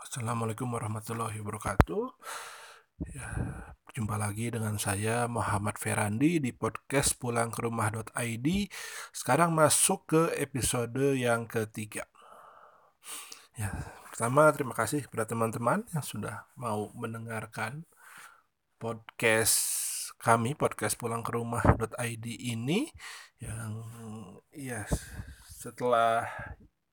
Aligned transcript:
Assalamualaikum 0.00 0.64
warahmatullahi 0.72 1.44
wabarakatuh. 1.44 2.04
Ya, 3.12 3.28
jumpa 3.92 4.16
lagi 4.16 4.48
dengan 4.48 4.80
saya 4.80 5.28
Muhammad 5.28 5.76
Ferandi 5.76 6.40
di 6.40 6.56
podcast 6.56 7.20
pulang 7.20 7.52
ke 7.52 7.68
rumah.id. 7.68 8.48
Sekarang 9.12 9.52
masuk 9.52 10.08
ke 10.08 10.22
episode 10.40 11.20
yang 11.20 11.44
ketiga. 11.44 12.08
Ya, 13.60 13.76
pertama 14.08 14.48
terima 14.56 14.72
kasih 14.72 15.04
kepada 15.04 15.28
teman-teman 15.28 15.84
yang 15.92 16.00
sudah 16.00 16.48
mau 16.56 16.88
mendengarkan 16.96 17.84
podcast 18.80 19.60
kami 20.16 20.56
podcast 20.56 20.96
pulang 20.96 21.20
ke 21.20 21.36
rumah.id 21.36 22.24
ini 22.24 22.88
yang 23.36 23.84
ya 24.48 24.88
setelah 25.44 26.24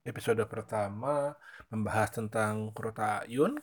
episode 0.07 0.39
pertama 0.47 1.35
membahas 1.67 2.09
tentang 2.15 2.71
Yun 3.27 3.59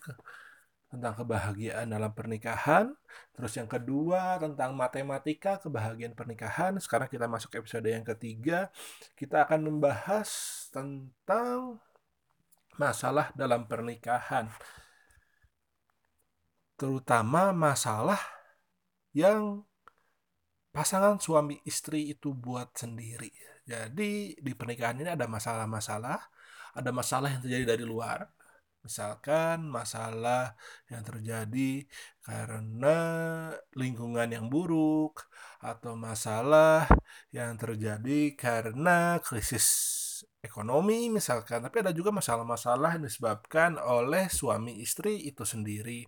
tentang 0.95 1.19
kebahagiaan 1.19 1.91
dalam 1.91 2.15
pernikahan. 2.15 2.95
Terus 3.35 3.59
yang 3.59 3.67
kedua 3.67 4.39
tentang 4.39 4.79
matematika 4.79 5.59
kebahagiaan 5.59 6.15
pernikahan. 6.15 6.79
Sekarang 6.79 7.11
kita 7.11 7.27
masuk 7.27 7.59
episode 7.59 7.91
yang 7.91 8.07
ketiga. 8.07 8.71
Kita 9.19 9.43
akan 9.43 9.67
membahas 9.67 10.31
tentang 10.71 11.83
masalah 12.79 13.35
dalam 13.35 13.67
pernikahan. 13.67 14.47
Terutama 16.79 17.51
masalah 17.51 18.23
yang 19.11 19.67
pasangan 20.75 21.23
suami 21.23 21.63
istri 21.63 22.11
itu 22.11 22.35
buat 22.35 22.75
sendiri. 22.75 23.31
Jadi 23.65 24.35
di 24.37 24.53
pernikahan 24.59 24.99
ini 25.01 25.15
ada 25.15 25.31
masalah-masalah 25.31 26.21
ada 26.75 26.91
masalah 26.91 27.31
yang 27.31 27.43
terjadi 27.43 27.65
dari 27.79 27.85
luar. 27.87 28.27
Misalkan 28.85 29.65
masalah 29.65 30.53
yang 30.93 31.01
terjadi 31.01 31.89
karena 32.21 32.99
lingkungan 33.73 34.29
yang 34.29 34.53
buruk 34.53 35.25
atau 35.65 35.97
masalah 35.97 36.85
yang 37.33 37.57
terjadi 37.57 38.37
karena 38.37 39.17
krisis 39.25 39.65
ekonomi 40.45 41.09
misalkan. 41.09 41.65
Tapi 41.65 41.81
ada 41.81 41.97
juga 41.97 42.13
masalah-masalah 42.13 43.01
yang 43.01 43.09
disebabkan 43.09 43.81
oleh 43.81 44.29
suami 44.29 44.85
istri 44.85 45.33
itu 45.33 45.49
sendiri. 45.49 46.05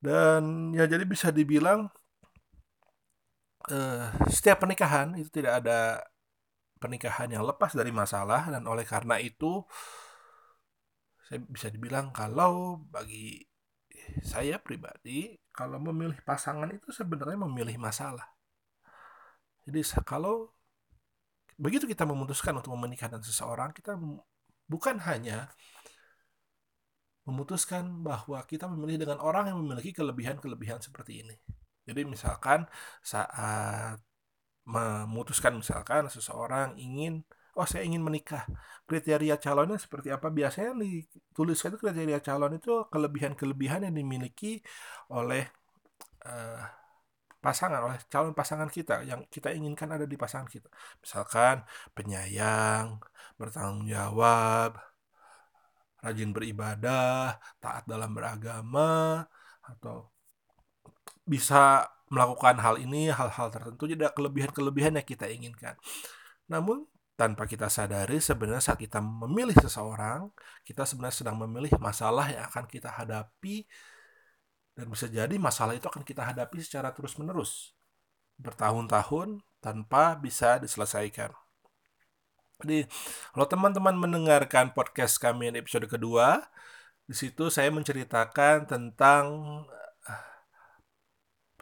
Dan 0.00 0.72
ya 0.72 0.88
jadi 0.88 1.04
bisa 1.04 1.28
dibilang 1.28 1.92
uh, 3.70 4.10
setiap 4.28 4.64
pernikahan 4.64 5.14
itu 5.16 5.30
tidak 5.30 5.64
ada 5.64 6.02
pernikahan 6.78 7.28
yang 7.30 7.42
lepas 7.44 7.74
dari 7.74 7.90
masalah 7.90 8.48
dan 8.48 8.64
oleh 8.64 8.86
karena 8.86 9.18
itu 9.18 9.66
saya 11.26 11.44
bisa 11.44 11.68
dibilang 11.68 12.08
kalau 12.14 12.80
bagi 12.88 13.44
saya 14.24 14.56
pribadi 14.56 15.36
kalau 15.52 15.76
memilih 15.82 16.16
pasangan 16.24 16.70
itu 16.70 16.88
sebenarnya 16.94 17.36
memilih 17.44 17.76
masalah. 17.76 18.24
Jadi 19.68 19.84
kalau 20.06 20.54
begitu 21.58 21.84
kita 21.84 22.08
memutuskan 22.08 22.56
untuk 22.56 22.72
menikah 22.78 23.10
dengan 23.10 23.26
seseorang, 23.26 23.74
kita 23.74 23.98
bukan 24.70 24.96
hanya 25.04 25.50
memutuskan 27.28 28.00
bahwa 28.00 28.40
kita 28.48 28.64
memilih 28.64 29.04
dengan 29.04 29.20
orang 29.20 29.52
yang 29.52 29.60
memiliki 29.60 29.92
kelebihan-kelebihan 29.92 30.80
seperti 30.80 31.26
ini. 31.26 31.36
Jadi 31.88 32.00
misalkan 32.04 32.68
saat 33.00 33.98
memutuskan 34.68 35.56
misalkan 35.56 36.12
seseorang 36.12 36.76
ingin 36.76 37.24
oh 37.58 37.64
saya 37.64 37.82
ingin 37.88 38.04
menikah 38.04 38.44
kriteria 38.84 39.40
calonnya 39.40 39.80
seperti 39.80 40.08
apa? 40.12 40.28
Biasanya 40.28 40.76
dituliskan 40.78 41.74
itu 41.74 41.78
kriteria 41.80 42.20
calon 42.20 42.52
itu 42.60 42.72
kelebihan-kelebihan 42.92 43.88
yang 43.88 43.94
dimiliki 43.96 44.60
oleh 45.10 45.48
uh, 46.28 46.62
pasangan 47.38 47.80
oleh 47.86 47.98
calon 48.12 48.34
pasangan 48.36 48.70
kita 48.70 49.06
yang 49.08 49.20
kita 49.30 49.48
inginkan 49.56 49.88
ada 49.96 50.06
di 50.06 50.16
pasangan 50.20 50.46
kita. 50.46 50.68
Misalkan 51.02 51.64
penyayang 51.96 53.00
bertanggung 53.40 53.88
jawab 53.88 54.76
rajin 56.02 56.30
beribadah 56.30 57.38
taat 57.62 57.82
dalam 57.90 58.14
beragama 58.14 59.26
atau 59.66 60.17
bisa 61.28 61.84
melakukan 62.08 62.56
hal 62.56 62.80
ini, 62.80 63.12
hal-hal 63.12 63.52
tertentu, 63.52 63.84
jadi 63.84 64.08
ada 64.08 64.12
kelebihan-kelebihan 64.16 64.96
yang 64.96 65.04
kita 65.04 65.28
inginkan. 65.28 65.76
Namun, 66.48 66.88
tanpa 67.20 67.44
kita 67.44 67.68
sadari, 67.68 68.16
sebenarnya 68.16 68.64
saat 68.64 68.80
kita 68.80 69.04
memilih 69.04 69.52
seseorang, 69.60 70.32
kita 70.64 70.88
sebenarnya 70.88 71.20
sedang 71.20 71.36
memilih 71.36 71.76
masalah 71.76 72.32
yang 72.32 72.48
akan 72.48 72.64
kita 72.64 72.88
hadapi, 72.88 73.68
dan 74.72 74.88
bisa 74.88 75.10
jadi 75.10 75.36
masalah 75.36 75.76
itu 75.76 75.84
akan 75.84 76.00
kita 76.00 76.24
hadapi 76.24 76.64
secara 76.64 76.88
terus-menerus, 76.96 77.76
bertahun-tahun, 78.40 79.44
tanpa 79.60 80.16
bisa 80.16 80.56
diselesaikan. 80.62 81.34
Jadi, 82.64 82.88
kalau 83.36 83.46
teman-teman 83.46 83.94
mendengarkan 83.94 84.72
podcast 84.72 85.20
kami 85.20 85.52
di 85.52 85.60
episode 85.60 85.86
kedua, 85.86 86.42
di 87.04 87.14
situ 87.14 87.52
saya 87.52 87.70
menceritakan 87.70 88.66
tentang 88.66 89.24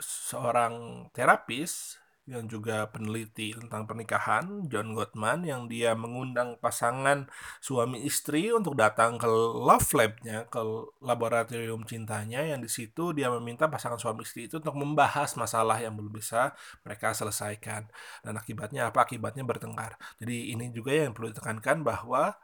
seorang 0.00 1.06
terapis 1.14 2.00
yang 2.26 2.50
juga 2.50 2.90
peneliti 2.90 3.54
tentang 3.54 3.86
pernikahan, 3.86 4.66
John 4.66 4.98
Gottman, 4.98 5.46
yang 5.46 5.70
dia 5.70 5.94
mengundang 5.94 6.58
pasangan 6.58 7.30
suami 7.62 8.02
istri 8.02 8.50
untuk 8.50 8.74
datang 8.74 9.14
ke 9.14 9.30
love 9.30 9.86
lab-nya, 9.94 10.42
ke 10.50 10.58
laboratorium 10.98 11.86
cintanya, 11.86 12.42
yang 12.42 12.58
di 12.58 12.66
situ 12.66 13.14
dia 13.14 13.30
meminta 13.30 13.70
pasangan 13.70 13.94
suami 13.94 14.26
istri 14.26 14.50
itu 14.50 14.58
untuk 14.58 14.74
membahas 14.74 15.38
masalah 15.38 15.78
yang 15.78 15.94
belum 15.94 16.10
bisa 16.18 16.50
mereka 16.82 17.14
selesaikan. 17.14 17.86
Dan 18.26 18.34
akibatnya 18.34 18.90
apa? 18.90 19.06
Akibatnya 19.06 19.46
bertengkar. 19.46 19.94
Jadi 20.18 20.50
ini 20.50 20.74
juga 20.74 20.98
yang 20.98 21.14
perlu 21.14 21.30
ditekankan 21.30 21.86
bahwa 21.86 22.34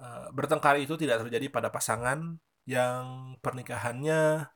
uh, 0.00 0.32
bertengkar 0.32 0.80
itu 0.80 0.96
tidak 0.96 1.28
terjadi 1.28 1.52
pada 1.52 1.68
pasangan 1.68 2.40
yang 2.64 3.36
pernikahannya 3.44 4.48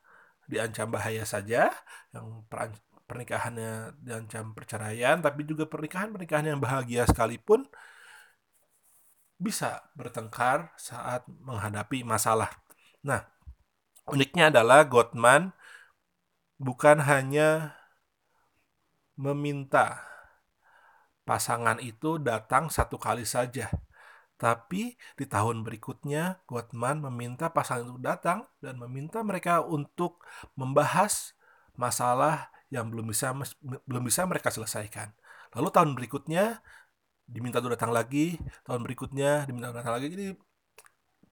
diancam 0.51 0.91
bahaya 0.91 1.23
saja, 1.23 1.71
yang 2.11 2.43
pernikahannya 3.07 3.95
diancam 4.03 4.51
perceraian, 4.51 5.23
tapi 5.23 5.47
juga 5.47 5.63
pernikahan-pernikahan 5.67 6.51
yang 6.51 6.59
bahagia 6.59 7.07
sekalipun 7.07 7.63
bisa 9.39 9.81
bertengkar 9.97 10.69
saat 10.77 11.25
menghadapi 11.25 12.03
masalah. 12.05 12.51
Nah, 13.01 13.25
uniknya 14.05 14.53
adalah 14.53 14.85
Gottman 14.85 15.55
bukan 16.61 17.01
hanya 17.01 17.73
meminta 19.17 20.05
pasangan 21.25 21.81
itu 21.81 22.21
datang 22.21 22.69
satu 22.69 23.01
kali 23.01 23.25
saja, 23.25 23.71
tapi 24.41 24.97
di 24.97 25.25
tahun 25.29 25.61
berikutnya, 25.61 26.41
Gottman 26.49 26.97
meminta 27.05 27.53
pasangan 27.53 27.85
itu 27.85 28.01
datang 28.01 28.49
dan 28.57 28.81
meminta 28.81 29.21
mereka 29.21 29.61
untuk 29.61 30.25
membahas 30.57 31.37
masalah 31.77 32.49
yang 32.73 32.89
belum 32.89 33.13
bisa 33.13 33.37
belum 33.61 34.01
bisa 34.01 34.25
mereka 34.25 34.49
selesaikan. 34.49 35.13
Lalu 35.53 35.69
tahun 35.69 35.93
berikutnya 35.93 36.57
diminta 37.29 37.61
untuk 37.61 37.77
datang 37.77 37.93
lagi, 37.93 38.41
tahun 38.65 38.81
berikutnya 38.81 39.45
diminta 39.45 39.69
untuk 39.69 39.85
datang 39.85 40.01
lagi. 40.01 40.09
Jadi 40.09 40.27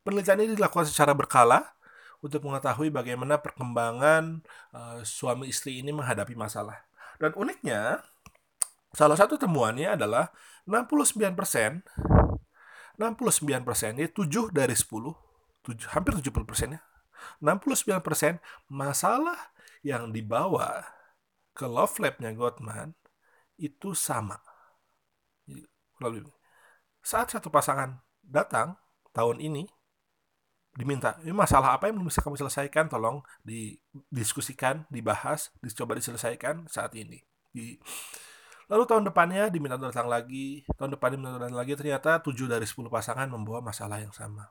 penelitian 0.05 0.45
ini 0.45 0.53
dilakukan 0.53 0.85
secara 0.85 1.17
berkala 1.17 1.65
untuk 2.21 2.45
mengetahui 2.45 2.93
bagaimana 2.93 3.41
perkembangan 3.41 4.45
uh, 4.69 5.01
suami 5.01 5.49
istri 5.49 5.81
ini 5.81 5.89
menghadapi 5.89 6.37
masalah. 6.37 6.85
Dan 7.17 7.33
uniknya, 7.33 8.05
salah 8.93 9.17
satu 9.17 9.33
temuannya 9.41 9.97
adalah 9.97 10.29
69% 10.69 12.18
69 12.99 13.63
persen, 13.63 13.95
ya 13.95 14.11
7 14.11 14.51
dari 14.51 14.75
10, 14.75 15.15
7, 15.63 15.95
hampir 15.95 16.19
70 16.19 16.43
persen 16.43 16.75
ya. 16.75 16.81
69 17.39 18.03
persen 18.03 18.43
masalah 18.67 19.55
yang 19.83 20.11
dibawa 20.11 20.83
ke 21.55 21.63
love 21.63 21.95
lab-nya 21.99 22.35
Gottman 22.35 22.95
itu 23.55 23.95
sama. 23.95 24.39
Saat 27.03 27.35
satu 27.35 27.47
pasangan 27.51 27.99
datang 28.23 28.75
tahun 29.11 29.39
ini, 29.43 29.67
diminta, 30.75 31.19
ini 31.23 31.35
masalah 31.35 31.75
apa 31.75 31.91
yang 31.91 31.99
belum 31.99 32.07
bisa 32.07 32.23
kamu 32.23 32.39
selesaikan, 32.39 32.87
tolong 32.87 33.19
didiskusikan, 33.43 34.87
dibahas, 34.87 35.51
dicoba 35.59 35.95
diselesaikan 35.99 36.71
saat 36.71 36.95
ini. 36.95 37.19
Di, 37.51 37.75
Lalu 38.69 38.83
tahun 38.85 39.03
depannya 39.09 39.49
diminta 39.49 39.81
datang 39.81 40.05
lagi, 40.05 40.61
tahun 40.77 40.93
depan 40.93 41.17
diminta 41.17 41.41
datang 41.41 41.57
lagi, 41.57 41.73
ternyata 41.73 42.21
7 42.21 42.45
dari 42.45 42.69
10 42.69 42.85
pasangan 42.85 43.25
membawa 43.25 43.65
masalah 43.65 43.97
yang 43.97 44.13
sama. 44.13 44.45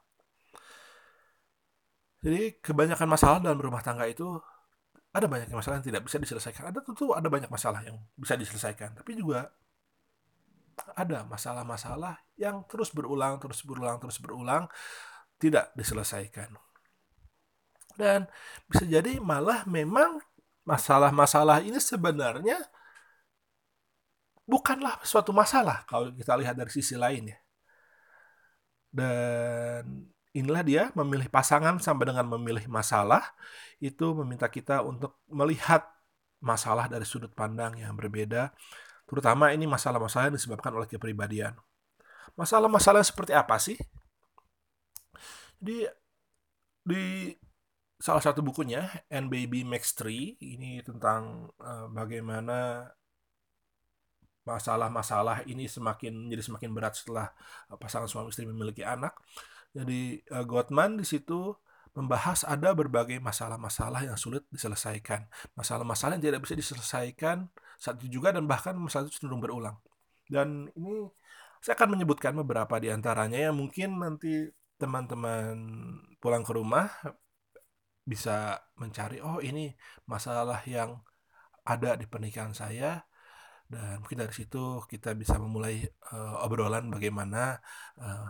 Jadi 2.18 2.58
kebanyakan 2.58 3.06
masalah 3.06 3.38
dalam 3.38 3.62
rumah 3.62 3.78
tangga 3.78 4.10
itu 4.10 4.26
ada 5.14 5.30
banyak 5.30 5.54
masalah 5.54 5.78
yang 5.78 5.86
tidak 5.86 6.02
bisa 6.02 6.18
diselesaikan. 6.18 6.74
Ada 6.74 6.82
tentu 6.82 7.14
ada 7.14 7.30
banyak 7.30 7.46
masalah 7.46 7.80
yang 7.86 7.94
bisa 8.18 8.34
diselesaikan, 8.34 8.98
tapi 8.98 9.14
juga 9.14 9.54
ada 10.98 11.22
masalah-masalah 11.26 12.18
yang 12.34 12.66
terus 12.66 12.90
berulang, 12.90 13.38
terus 13.38 13.62
berulang, 13.62 14.02
terus 14.02 14.18
berulang 14.18 14.66
tidak 15.38 15.70
diselesaikan. 15.78 16.58
Dan 17.94 18.26
bisa 18.66 18.82
jadi 18.82 19.18
malah 19.22 19.62
memang 19.66 20.22
masalah-masalah 20.66 21.62
ini 21.62 21.78
sebenarnya 21.78 22.58
bukanlah 24.48 24.96
suatu 25.04 25.36
masalah 25.36 25.84
kalau 25.84 26.08
kita 26.16 26.32
lihat 26.40 26.56
dari 26.56 26.72
sisi 26.72 26.96
lain 26.96 27.36
ya. 27.36 27.38
Dan 28.88 30.08
inilah 30.32 30.64
dia 30.64 30.82
memilih 30.96 31.28
pasangan 31.28 31.76
sampai 31.76 32.08
dengan 32.08 32.24
memilih 32.24 32.64
masalah 32.72 33.20
itu 33.84 34.16
meminta 34.16 34.48
kita 34.48 34.80
untuk 34.80 35.20
melihat 35.28 35.84
masalah 36.40 36.88
dari 36.88 37.04
sudut 37.04 37.30
pandang 37.36 37.76
yang 37.76 37.92
berbeda. 37.92 38.56
Terutama 39.04 39.52
ini 39.52 39.68
masalah-masalah 39.68 40.32
yang 40.32 40.36
disebabkan 40.40 40.72
oleh 40.72 40.88
kepribadian. 40.88 41.52
Masalah-masalah 42.32 43.04
seperti 43.04 43.36
apa 43.36 43.60
sih? 43.60 43.76
Jadi 45.60 45.90
di 46.88 47.34
salah 47.98 48.22
satu 48.22 48.40
bukunya 48.40 48.86
And 49.10 49.26
Baby 49.26 49.66
Max 49.66 49.92
3 49.92 50.38
ini 50.38 50.80
tentang 50.86 51.50
uh, 51.58 51.90
bagaimana 51.90 52.86
masalah-masalah 54.48 55.44
ini 55.44 55.68
semakin 55.68 56.32
jadi 56.32 56.40
semakin 56.40 56.72
berat 56.72 56.96
setelah 56.96 57.28
uh, 57.68 57.76
pasangan 57.76 58.08
suami 58.08 58.32
istri 58.32 58.48
memiliki 58.48 58.80
anak. 58.80 59.12
Jadi 59.76 60.24
uh, 60.32 60.44
Gottman 60.48 60.96
di 60.96 61.04
situ 61.04 61.52
membahas 61.92 62.46
ada 62.48 62.72
berbagai 62.72 63.18
masalah-masalah 63.20 64.06
yang 64.06 64.16
sulit 64.16 64.46
diselesaikan, 64.48 65.28
masalah-masalah 65.58 66.16
yang 66.16 66.24
tidak 66.32 66.40
bisa 66.46 66.54
diselesaikan 66.56 67.50
saat 67.76 68.00
itu 68.00 68.20
juga 68.20 68.32
dan 68.32 68.48
bahkan 68.48 68.72
masalah 68.78 69.10
itu 69.10 69.20
cenderung 69.20 69.42
berulang. 69.42 69.76
Dan 70.28 70.72
ini 70.78 71.10
saya 71.58 71.74
akan 71.74 71.98
menyebutkan 71.98 72.32
beberapa 72.38 72.78
di 72.78 72.88
antaranya 72.88 73.50
yang 73.50 73.56
mungkin 73.58 73.98
nanti 73.98 74.46
teman-teman 74.78 75.58
pulang 76.22 76.46
ke 76.46 76.52
rumah 76.54 76.86
bisa 78.06 78.62
mencari 78.78 79.20
oh 79.20 79.42
ini 79.42 79.74
masalah 80.08 80.62
yang 80.64 81.02
ada 81.66 81.98
di 81.98 82.08
pernikahan 82.08 82.56
saya 82.56 83.04
dan 83.68 84.00
mungkin 84.00 84.18
dari 84.24 84.32
situ 84.32 84.80
kita 84.88 85.12
bisa 85.12 85.36
memulai 85.36 85.84
uh, 86.12 86.44
obrolan 86.44 86.88
bagaimana 86.88 87.60
uh, 88.00 88.28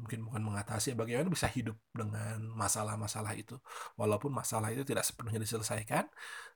mungkin 0.00 0.24
bukan 0.24 0.40
mengatasi 0.40 0.96
bagaimana 0.96 1.28
bisa 1.28 1.44
hidup 1.52 1.76
dengan 1.92 2.40
masalah-masalah 2.56 3.36
itu. 3.36 3.60
Walaupun 4.00 4.32
masalah 4.32 4.72
itu 4.72 4.80
tidak 4.88 5.04
sepenuhnya 5.04 5.40
diselesaikan 5.44 6.08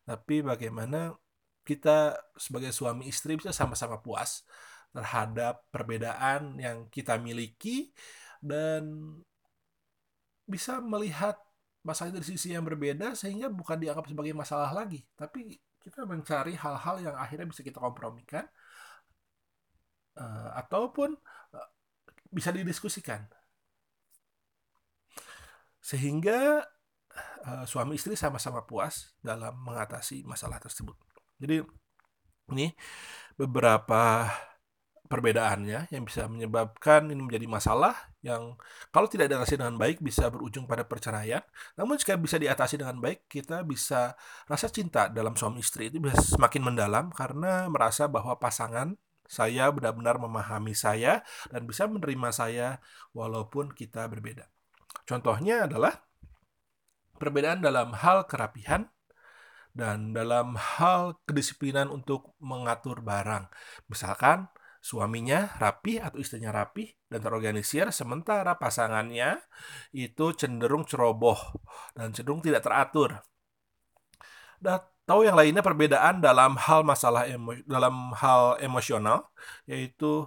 tapi 0.08 0.40
bagaimana 0.40 1.12
kita 1.64 2.16
sebagai 2.36 2.72
suami 2.72 3.08
istri 3.08 3.36
bisa 3.40 3.52
sama-sama 3.52 4.00
puas 4.00 4.44
terhadap 4.92 5.64
perbedaan 5.72 6.60
yang 6.60 6.88
kita 6.92 7.16
miliki 7.16 7.92
dan 8.44 8.84
bisa 10.44 10.80
melihat 10.84 11.40
masalah 11.84 12.16
dari 12.16 12.24
sisi 12.24 12.52
yang 12.52 12.64
berbeda 12.64 13.16
sehingga 13.16 13.48
bukan 13.48 13.80
dianggap 13.80 14.08
sebagai 14.08 14.36
masalah 14.36 14.70
lagi 14.72 15.04
tapi 15.16 15.56
kita 15.84 16.08
mencari 16.08 16.56
hal-hal 16.56 16.96
yang 17.04 17.14
akhirnya 17.20 17.44
bisa 17.44 17.60
kita 17.60 17.76
kompromikan 17.76 18.48
uh, 20.16 20.50
ataupun 20.56 21.12
uh, 21.52 21.68
bisa 22.32 22.48
didiskusikan. 22.50 23.28
Sehingga 25.84 26.64
uh, 27.44 27.64
suami 27.68 28.00
istri 28.00 28.16
sama-sama 28.16 28.64
puas 28.64 29.12
dalam 29.20 29.52
mengatasi 29.60 30.24
masalah 30.24 30.56
tersebut. 30.56 30.96
Jadi 31.36 31.60
ini 32.56 32.72
beberapa 33.36 34.32
perbedaannya 35.14 35.94
yang 35.94 36.02
bisa 36.02 36.26
menyebabkan 36.26 37.06
ini 37.06 37.22
menjadi 37.22 37.46
masalah 37.46 37.94
yang 38.26 38.58
kalau 38.90 39.06
tidak 39.06 39.30
diatasi 39.30 39.54
dengan 39.54 39.78
baik 39.78 40.02
bisa 40.02 40.26
berujung 40.26 40.66
pada 40.66 40.82
perceraian. 40.82 41.38
Namun 41.78 41.94
jika 42.02 42.18
bisa 42.18 42.34
diatasi 42.34 42.82
dengan 42.82 42.98
baik, 42.98 43.30
kita 43.30 43.62
bisa 43.62 44.18
rasa 44.50 44.66
cinta 44.74 45.06
dalam 45.06 45.38
suami 45.38 45.62
istri 45.62 45.86
itu 45.86 46.02
bisa 46.02 46.18
semakin 46.18 46.66
mendalam 46.66 47.14
karena 47.14 47.70
merasa 47.70 48.10
bahwa 48.10 48.34
pasangan 48.42 48.98
saya 49.22 49.70
benar-benar 49.70 50.18
memahami 50.18 50.74
saya 50.74 51.22
dan 51.46 51.62
bisa 51.62 51.86
menerima 51.86 52.28
saya 52.34 52.68
walaupun 53.14 53.70
kita 53.70 54.10
berbeda. 54.10 54.50
Contohnya 55.06 55.70
adalah 55.70 55.94
perbedaan 57.22 57.62
dalam 57.62 57.94
hal 57.94 58.26
kerapihan 58.26 58.90
dan 59.78 60.10
dalam 60.10 60.58
hal 60.58 61.22
kedisiplinan 61.22 61.86
untuk 61.86 62.34
mengatur 62.42 62.98
barang. 62.98 63.46
Misalkan 63.86 64.50
suaminya 64.84 65.48
rapi 65.56 65.96
atau 65.96 66.20
istrinya 66.20 66.52
rapi 66.52 66.92
dan 67.08 67.24
terorganisir, 67.24 67.88
sementara 67.88 68.52
pasangannya 68.60 69.40
itu 69.96 70.36
cenderung 70.36 70.84
ceroboh 70.84 71.40
dan 71.96 72.12
cenderung 72.12 72.44
tidak 72.44 72.60
teratur. 72.60 73.24
Tahu 75.04 75.20
yang 75.24 75.36
lainnya 75.36 75.60
perbedaan 75.64 76.20
dalam 76.20 76.56
hal 76.56 76.80
masalah 76.84 77.28
emo, 77.28 77.52
dalam 77.64 78.12
hal 78.16 78.56
emosional 78.60 79.28
yaitu 79.68 80.24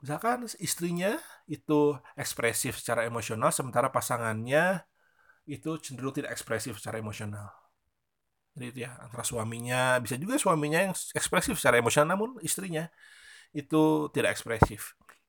misalkan 0.00 0.48
istrinya 0.60 1.16
itu 1.48 1.96
ekspresif 2.16 2.80
secara 2.80 3.04
emosional 3.08 3.52
sementara 3.52 3.88
pasangannya 3.92 4.84
itu 5.48 5.76
cenderung 5.84 6.12
tidak 6.16 6.32
ekspresif 6.36 6.80
secara 6.80 6.96
emosional. 7.04 7.52
Jadi 8.56 8.64
itu 8.72 8.78
ya 8.88 8.96
antara 9.04 9.24
suaminya 9.24 10.00
bisa 10.00 10.16
juga 10.16 10.40
suaminya 10.40 10.80
yang 10.88 10.94
ekspresif 11.12 11.60
secara 11.60 11.76
emosional 11.76 12.16
namun 12.16 12.40
istrinya 12.40 12.88
itu 13.56 14.12
tidak 14.14 14.30
ekspresif. 14.36 14.80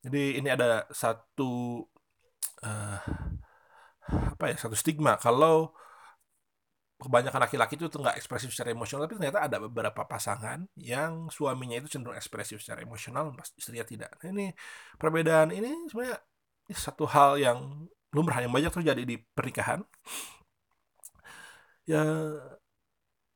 Jadi 0.03 0.39
ini 0.39 0.49
ada 0.51 0.83
satu 0.91 1.83
uh, 2.63 2.99
apa 4.07 4.43
ya 4.51 4.55
satu 4.59 4.75
stigma. 4.75 5.15
Kalau 5.19 5.71
kebanyakan 6.97 7.41
laki-laki 7.45 7.77
itu 7.77 7.85
nggak 7.93 8.17
ekspresif 8.17 8.49
secara 8.49 8.73
emosional 8.73 9.05
tapi 9.05 9.21
ternyata 9.21 9.45
ada 9.45 9.57
beberapa 9.61 10.01
pasangan 10.09 10.65
yang 10.73 11.29
suaminya 11.29 11.77
itu 11.77 11.93
cenderung 11.93 12.17
ekspresif 12.17 12.57
secara 12.57 12.81
emosional 12.81 13.29
pas 13.37 13.49
istrinya 13.53 13.85
tidak. 13.85 14.09
Nah, 14.17 14.29
ini 14.33 14.45
perbedaan 14.97 15.53
ini 15.53 15.69
sebenarnya 15.89 16.17
satu 16.73 17.05
hal 17.05 17.37
yang 17.37 17.59
lumrah 18.15 18.41
yang 18.41 18.49
banyak 18.49 18.73
terjadi 18.73 19.03
di 19.05 19.15
pernikahan. 19.37 19.85
Ya 21.87 22.03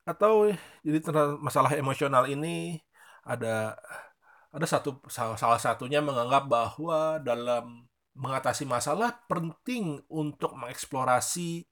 atau 0.06 0.50
jadi 0.86 0.98
masalah 1.40 1.72
emosional 1.78 2.26
ini 2.34 2.82
ada 3.22 3.78
ada 4.51 4.68
satu 4.68 5.00
salah 5.07 5.59
satunya 5.59 6.03
menganggap 6.03 6.44
bahwa 6.51 7.18
dalam 7.24 7.88
mengatasi 8.12 8.68
masalah 8.68 9.24
penting 9.31 10.03
untuk 10.12 10.51
mengeksplorasi 10.59 11.63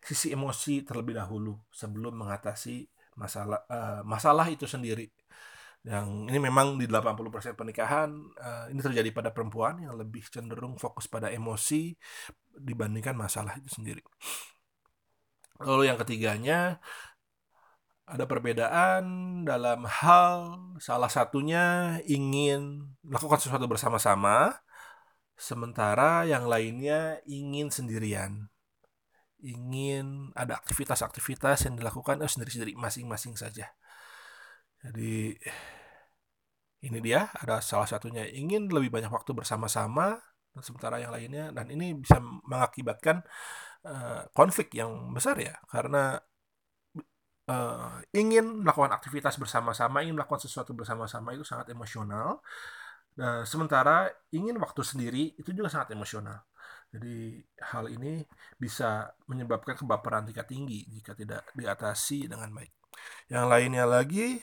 sisi 0.00 0.28
emosi 0.32 0.84
terlebih 0.84 1.16
dahulu 1.16 1.56
sebelum 1.72 2.16
mengatasi 2.20 2.88
masalah 3.16 3.64
uh, 3.68 4.00
masalah 4.04 4.48
itu 4.52 4.68
sendiri. 4.68 5.08
Yang 5.80 6.28
ini 6.28 6.38
memang 6.44 6.76
di 6.76 6.84
80% 6.84 7.56
pernikahan 7.56 8.12
uh, 8.36 8.68
ini 8.68 8.80
terjadi 8.84 9.08
pada 9.16 9.32
perempuan 9.32 9.80
yang 9.80 9.96
lebih 9.96 10.20
cenderung 10.28 10.76
fokus 10.76 11.08
pada 11.08 11.32
emosi 11.32 11.96
dibandingkan 12.52 13.16
masalah 13.16 13.56
itu 13.56 13.80
sendiri. 13.80 14.04
Lalu 15.60 15.92
yang 15.92 15.96
ketiganya 16.00 16.80
ada 18.10 18.26
perbedaan 18.26 19.04
dalam 19.46 19.86
hal 19.86 20.58
salah 20.82 21.06
satunya 21.06 21.96
ingin 22.10 22.90
melakukan 23.06 23.38
sesuatu 23.38 23.70
bersama-sama, 23.70 24.58
sementara 25.38 26.26
yang 26.26 26.50
lainnya 26.50 27.22
ingin 27.24 27.70
sendirian. 27.70 28.50
Ingin 29.40 30.34
ada 30.36 30.58
aktivitas-aktivitas 30.60 31.64
yang 31.70 31.78
dilakukan 31.78 32.20
oh, 32.20 32.28
sendiri-sendiri 32.28 32.76
masing-masing 32.76 33.38
saja. 33.38 33.72
Jadi 34.82 35.38
ini 36.80 36.98
dia 37.00 37.30
ada 37.36 37.60
salah 37.62 37.88
satunya 37.88 38.26
ingin 38.28 38.68
lebih 38.68 38.90
banyak 38.92 39.12
waktu 39.12 39.32
bersama-sama 39.36 40.20
dan 40.50 40.62
sementara 40.64 40.96
yang 40.98 41.12
lainnya 41.12 41.52
dan 41.54 41.68
ini 41.70 41.94
bisa 42.00 42.18
mengakibatkan 42.20 43.22
uh, 43.84 44.26
konflik 44.32 44.72
yang 44.74 45.12
besar 45.12 45.36
ya 45.38 45.60
karena 45.68 46.18
uh, 47.50 47.98
ingin 48.14 48.62
melakukan 48.62 48.94
aktivitas 48.94 49.34
bersama-sama, 49.42 50.06
ingin 50.06 50.14
melakukan 50.14 50.46
sesuatu 50.46 50.70
bersama-sama 50.70 51.34
itu 51.34 51.42
sangat 51.42 51.74
emosional. 51.74 52.38
Nah, 53.18 53.42
sementara 53.42 54.06
ingin 54.30 54.54
waktu 54.62 54.86
sendiri 54.86 55.34
itu 55.34 55.50
juga 55.50 55.66
sangat 55.66 55.92
emosional. 55.98 56.38
Jadi 56.90 57.38
hal 57.70 57.86
ini 57.90 58.22
bisa 58.58 59.10
menyebabkan 59.30 59.78
kebaperan 59.78 60.26
tingkat 60.26 60.46
tinggi 60.50 60.86
jika 60.90 61.14
tidak 61.14 61.46
diatasi 61.54 62.26
dengan 62.30 62.50
baik. 62.50 62.72
Yang 63.30 63.46
lainnya 63.46 63.84
lagi 63.86 64.42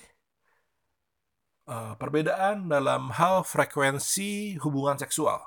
uh, 1.68 1.94
perbedaan 2.00 2.72
dalam 2.72 3.12
hal 3.12 3.44
frekuensi 3.44 4.56
hubungan 4.64 4.96
seksual. 4.96 5.44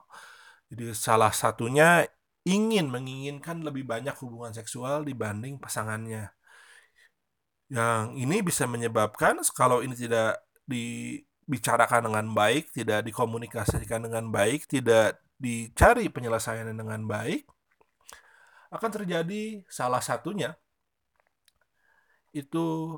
Jadi 0.68 0.92
salah 0.92 1.32
satunya 1.32 2.04
ingin 2.44 2.92
menginginkan 2.92 3.64
lebih 3.64 3.88
banyak 3.88 4.16
hubungan 4.20 4.52
seksual 4.52 5.04
dibanding 5.04 5.56
pasangannya. 5.56 6.39
Yang 7.70 8.04
ini 8.18 8.36
bisa 8.42 8.66
menyebabkan 8.66 9.38
kalau 9.54 9.78
ini 9.80 9.94
tidak 9.94 10.42
dibicarakan 10.66 12.10
dengan 12.10 12.26
baik, 12.34 12.74
tidak 12.74 13.06
dikomunikasikan 13.06 14.02
dengan 14.10 14.26
baik, 14.34 14.66
tidak 14.66 15.22
dicari 15.38 16.10
penyelesaian 16.10 16.74
dengan 16.74 17.06
baik, 17.06 17.46
akan 18.70 18.90
terjadi 18.90 19.66
salah 19.66 20.02
satunya 20.02 20.54
itu 22.30 22.94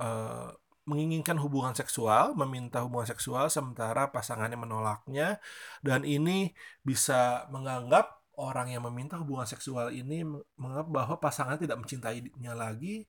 uh, 0.00 0.48
menginginkan 0.88 1.36
hubungan 1.42 1.74
seksual, 1.76 2.32
meminta 2.38 2.80
hubungan 2.86 3.10
seksual 3.10 3.50
sementara 3.52 4.08
pasangannya 4.08 4.56
menolaknya 4.56 5.42
dan 5.82 6.06
ini 6.06 6.54
bisa 6.80 7.44
menganggap 7.52 8.22
orang 8.36 8.68
yang 8.72 8.84
meminta 8.84 9.16
hubungan 9.16 9.48
seksual 9.48 9.88
ini 9.92 10.24
menganggap 10.60 10.88
bahwa 10.92 11.16
pasangan 11.20 11.56
tidak 11.56 11.80
mencintainya 11.80 12.52
lagi. 12.52 13.04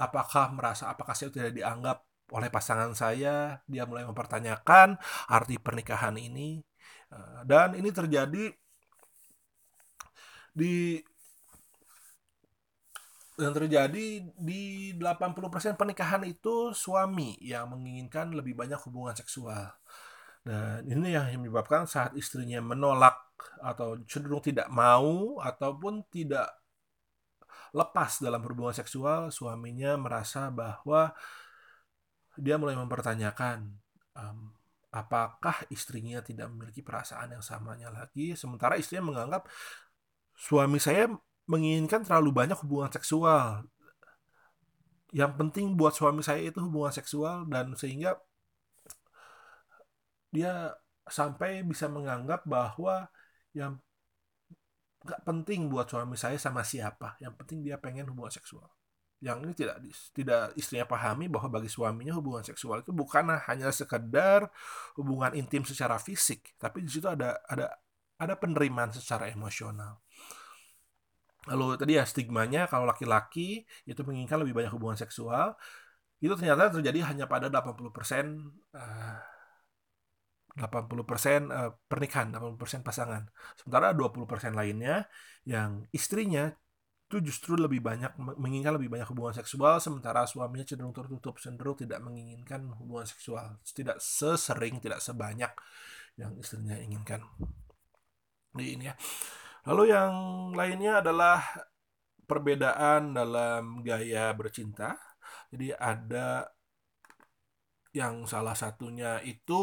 Apakah 0.00 0.50
merasa 0.56 0.88
apakah 0.88 1.12
saya 1.12 1.30
tidak 1.30 1.52
dianggap 1.52 2.02
oleh 2.32 2.48
pasangan 2.48 2.92
saya? 2.96 3.60
Dia 3.68 3.84
mulai 3.84 4.08
mempertanyakan 4.08 4.96
arti 5.28 5.56
pernikahan 5.60 6.16
ini. 6.16 6.64
Eh, 7.12 7.40
dan 7.44 7.76
ini 7.76 7.90
terjadi 7.92 8.48
di 10.52 11.00
dan 13.32 13.52
terjadi 13.56 14.28
di 14.36 14.92
80% 15.00 15.74
pernikahan 15.80 16.22
itu 16.28 16.76
suami 16.76 17.40
yang 17.40 17.72
menginginkan 17.72 18.30
lebih 18.36 18.52
banyak 18.52 18.76
hubungan 18.84 19.16
seksual. 19.16 19.72
Dan 20.42 20.82
ini 20.90 21.14
yang 21.14 21.30
menyebabkan 21.38 21.86
saat 21.86 22.18
istrinya 22.18 22.58
menolak 22.58 23.14
atau 23.62 23.98
cenderung 24.10 24.42
tidak 24.42 24.66
mau 24.70 25.38
ataupun 25.38 26.02
tidak 26.10 26.50
lepas 27.72 28.20
dalam 28.20 28.42
hubungan 28.42 28.74
seksual, 28.74 29.30
suaminya 29.30 29.96
merasa 29.96 30.50
bahwa 30.52 31.14
dia 32.36 32.58
mulai 32.58 32.76
mempertanyakan 32.76 33.70
um, 34.18 34.52
apakah 34.92 35.64
istrinya 35.72 36.20
tidak 36.20 36.52
memiliki 36.52 36.84
perasaan 36.84 37.32
yang 37.38 37.44
samanya 37.44 37.88
lagi, 37.88 38.36
sementara 38.36 38.76
istrinya 38.76 39.08
menganggap 39.08 39.48
suami 40.36 40.76
saya 40.76 41.08
menginginkan 41.48 42.04
terlalu 42.04 42.30
banyak 42.34 42.58
hubungan 42.60 42.92
seksual. 42.92 43.64
Yang 45.12 45.32
penting 45.36 45.76
buat 45.76 45.96
suami 45.96 46.24
saya 46.24 46.44
itu 46.44 46.60
hubungan 46.60 46.92
seksual 46.92 47.44
dan 47.48 47.72
sehingga 47.76 48.16
dia 50.32 50.72
sampai 51.06 51.60
bisa 51.62 51.86
menganggap 51.92 52.48
bahwa 52.48 53.06
yang 53.52 53.76
gak 55.04 55.22
penting 55.28 55.68
buat 55.68 55.90
suami 55.90 56.16
saya 56.16 56.40
sama 56.40 56.64
siapa. 56.64 57.20
Yang 57.20 57.34
penting 57.44 57.58
dia 57.66 57.76
pengen 57.76 58.08
hubungan 58.08 58.32
seksual. 58.32 58.70
Yang 59.22 59.38
ini 59.46 59.52
tidak 59.54 59.76
tidak 60.10 60.42
istrinya 60.58 60.86
pahami 60.88 61.30
bahwa 61.30 61.60
bagi 61.60 61.70
suaminya 61.70 62.16
hubungan 62.18 62.42
seksual 62.42 62.82
itu 62.82 62.90
bukan 62.90 63.30
hanya 63.46 63.70
sekedar 63.70 64.50
hubungan 64.98 65.30
intim 65.38 65.62
secara 65.62 65.94
fisik, 66.02 66.58
tapi 66.58 66.82
di 66.82 66.90
situ 66.90 67.06
ada 67.06 67.38
ada 67.46 67.70
ada 68.18 68.34
penerimaan 68.34 68.90
secara 68.90 69.30
emosional. 69.30 70.02
Lalu 71.46 71.78
tadi 71.78 71.92
ya 71.98 72.04
stigmanya 72.06 72.66
kalau 72.66 72.82
laki-laki 72.82 73.62
itu 73.86 74.00
menginginkan 74.02 74.42
lebih 74.42 74.58
banyak 74.58 74.74
hubungan 74.74 74.98
seksual, 74.98 75.54
itu 76.18 76.34
ternyata 76.34 76.70
terjadi 76.74 77.06
hanya 77.06 77.30
pada 77.30 77.46
80% 77.46 77.78
uh, 78.74 79.18
80% 80.56 81.48
uh, 81.48 81.72
pernikahan, 81.88 82.28
80% 82.32 82.84
pasangan. 82.84 83.22
Sementara 83.56 83.96
20% 83.96 84.52
lainnya 84.52 85.06
yang 85.48 85.84
istrinya 85.90 86.52
itu 87.12 87.20
justru 87.28 87.60
lebih 87.60 87.84
banyak 87.84 88.16
menginginkan 88.16 88.72
lebih 88.80 88.88
banyak 88.88 89.04
hubungan 89.12 89.36
seksual 89.36 89.76
sementara 89.84 90.24
suaminya 90.24 90.64
cenderung 90.64 90.96
tertutup 90.96 91.36
cenderung 91.36 91.76
tidak 91.76 92.00
menginginkan 92.00 92.72
hubungan 92.72 93.04
seksual 93.04 93.60
tidak 93.68 94.00
sesering 94.00 94.80
tidak 94.80 94.96
sebanyak 94.96 95.52
yang 96.16 96.32
istrinya 96.40 96.72
inginkan 96.80 97.20
di 98.56 98.80
ini 98.80 98.88
ya 98.88 98.96
Lalu 99.62 99.94
yang 99.94 100.14
lainnya 100.58 100.98
adalah 100.98 101.38
perbedaan 102.26 103.14
dalam 103.14 103.78
gaya 103.86 104.34
bercinta. 104.34 104.98
Jadi 105.54 105.70
ada 105.70 106.50
yang 107.94 108.26
salah 108.26 108.58
satunya 108.58 109.22
itu 109.22 109.62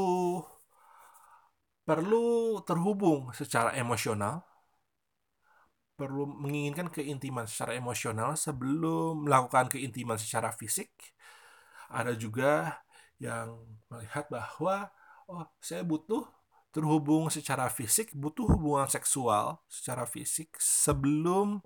perlu 1.89 2.61
terhubung 2.69 3.33
secara 3.33 3.73
emosional, 3.73 4.45
perlu 5.97 6.29
menginginkan 6.29 6.85
keintiman 6.93 7.49
secara 7.49 7.73
emosional 7.81 8.37
sebelum 8.37 9.25
melakukan 9.25 9.73
keintiman 9.73 10.21
secara 10.21 10.53
fisik. 10.53 10.93
Ada 11.89 12.13
juga 12.13 12.77
yang 13.17 13.65
melihat 13.89 14.29
bahwa 14.29 14.93
oh 15.25 15.49
saya 15.57 15.81
butuh 15.81 16.29
terhubung 16.69 17.33
secara 17.33 17.65
fisik 17.73 18.13
butuh 18.13 18.45
hubungan 18.45 18.85
seksual 18.85 19.57
secara 19.65 20.05
fisik 20.05 20.53
sebelum 20.61 21.57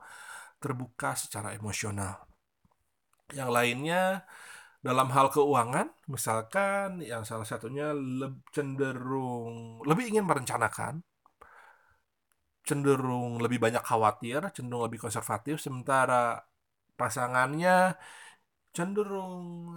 terbuka 0.63 1.19
secara 1.19 1.51
emosional. 1.51 2.23
Yang 3.35 3.49
lainnya 3.51 4.03
dalam 4.83 5.07
hal 5.15 5.31
keuangan, 5.31 5.87
misalkan 6.11 6.99
yang 6.99 7.23
salah 7.23 7.47
satunya 7.47 7.95
cenderung 8.51 9.79
lebih 9.87 10.11
ingin 10.11 10.27
merencanakan, 10.27 10.99
cenderung 12.67 13.39
lebih 13.39 13.59
banyak 13.63 13.83
khawatir, 13.83 14.43
cenderung 14.51 14.83
lebih 14.87 14.99
konservatif, 14.99 15.63
sementara 15.63 16.43
pasangannya 16.99 17.95
cenderung 18.75 19.71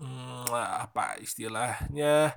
hmm, 0.00 0.50
apa 0.84 1.20
istilahnya 1.20 2.32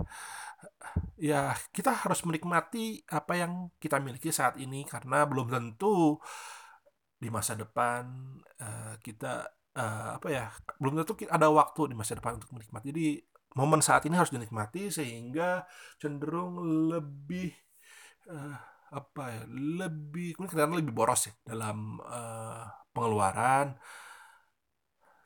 ya 1.15 1.55
kita 1.71 1.91
harus 2.05 2.21
menikmati 2.27 3.01
apa 3.09 3.33
yang 3.39 3.71
kita 3.79 3.97
miliki 4.03 4.29
saat 4.29 4.59
ini 4.59 4.83
karena 4.83 5.23
belum 5.23 5.47
tentu 5.47 6.19
di 7.15 7.31
masa 7.31 7.55
depan 7.55 8.03
uh, 8.59 8.93
kita 8.99 9.47
uh, 9.75 10.17
apa 10.17 10.27
ya 10.31 10.45
belum 10.79 11.03
tentu 11.03 11.27
ada 11.27 11.47
waktu 11.51 11.91
di 11.91 11.95
masa 11.95 12.17
depan 12.17 12.39
untuk 12.39 12.51
menikmati. 12.55 12.85
Jadi 12.91 13.07
momen 13.55 13.79
saat 13.79 14.03
ini 14.07 14.15
harus 14.19 14.31
dinikmati 14.31 14.91
sehingga 14.91 15.63
cenderung 15.99 16.59
lebih 16.91 17.51
uh, 18.31 18.55
apa 18.95 19.23
ya 19.31 19.43
lebih 19.51 20.39
mungkin 20.39 20.55
lebih 20.79 20.95
boros 20.95 21.27
ya 21.31 21.33
dalam 21.43 21.99
uh, 22.03 22.63
pengeluaran 22.95 23.75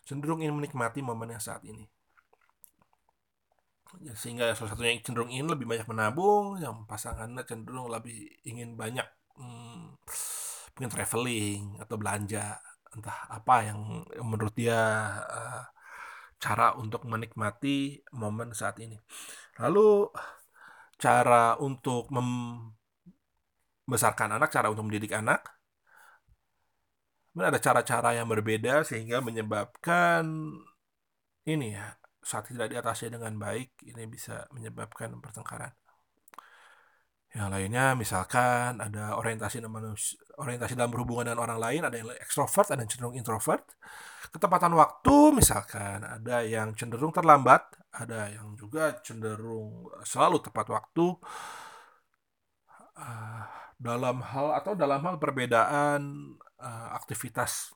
cenderung 0.09 0.41
ingin 0.41 0.57
menikmati 0.57 1.05
momen 1.05 1.37
yang 1.37 1.43
saat 1.43 1.61
ini. 1.69 1.85
Ya, 4.05 4.13
sehingga 4.13 4.53
salah 4.53 4.73
satunya 4.73 4.93
yang 4.93 5.01
cenderung 5.01 5.33
ingin 5.33 5.49
lebih 5.49 5.65
banyak 5.65 5.85
menabung 5.89 6.61
yang 6.61 6.85
pasangannya 6.85 7.41
cenderung 7.45 7.89
lebih 7.89 8.29
ingin 8.45 8.77
banyak 8.77 9.05
hmm, 9.33 9.97
mungkin 10.77 10.89
traveling 10.93 11.61
atau 11.81 11.97
belanja 11.97 12.61
entah 12.95 13.27
apa 13.29 13.63
yang 13.67 14.03
menurut 14.23 14.53
dia 14.57 14.79
uh, 15.23 15.63
cara 16.39 16.73
untuk 16.81 17.05
menikmati 17.05 18.01
momen 18.15 18.53
saat 18.55 18.79
ini 18.79 18.97
lalu 19.61 20.09
cara 20.99 21.55
untuk 21.59 22.11
membesarkan 22.11 24.31
anak 24.39 24.51
cara 24.51 24.69
untuk 24.71 24.83
mendidik 24.87 25.11
anak 25.15 25.59
ada 27.39 27.59
cara-cara 27.61 28.13
yang 28.19 28.27
berbeda 28.27 28.83
sehingga 28.83 29.23
menyebabkan 29.23 30.27
ini 31.47 31.77
ya 31.77 31.95
saat 32.19 32.51
tidak 32.51 32.67
diatasi 32.73 33.13
dengan 33.13 33.39
baik 33.39 33.79
ini 33.87 34.03
bisa 34.05 34.43
menyebabkan 34.51 35.15
pertengkaran. 35.23 35.71
Yang 37.29 37.47
lainnya 37.53 37.85
misalkan 37.93 38.81
ada 38.81 39.15
orientasi 39.15 39.61
orientasi 40.39 40.73
dalam 40.79 40.89
berhubungan 40.89 41.29
dengan 41.29 41.43
orang 41.43 41.59
lain, 41.59 41.81
ada 41.83 41.95
yang 41.99 42.07
ekstrovert, 42.17 42.71
ada 42.71 42.81
yang 42.81 42.91
cenderung 42.91 43.15
introvert. 43.19 43.67
Ketepatan 44.31 44.73
waktu 44.73 45.15
misalkan 45.35 46.01
ada 46.07 46.41
yang 46.47 46.71
cenderung 46.79 47.11
terlambat, 47.11 47.67
ada 47.91 48.31
yang 48.31 48.55
juga 48.55 48.95
cenderung 49.03 49.91
selalu 50.07 50.39
tepat 50.39 50.67
waktu. 50.71 51.05
Uh, 52.99 53.43
dalam 53.79 54.19
hal 54.19 54.59
atau 54.59 54.75
dalam 54.75 54.99
hal 54.99 55.15
perbedaan 55.23 56.35
uh, 56.59 56.87
aktivitas 56.99 57.71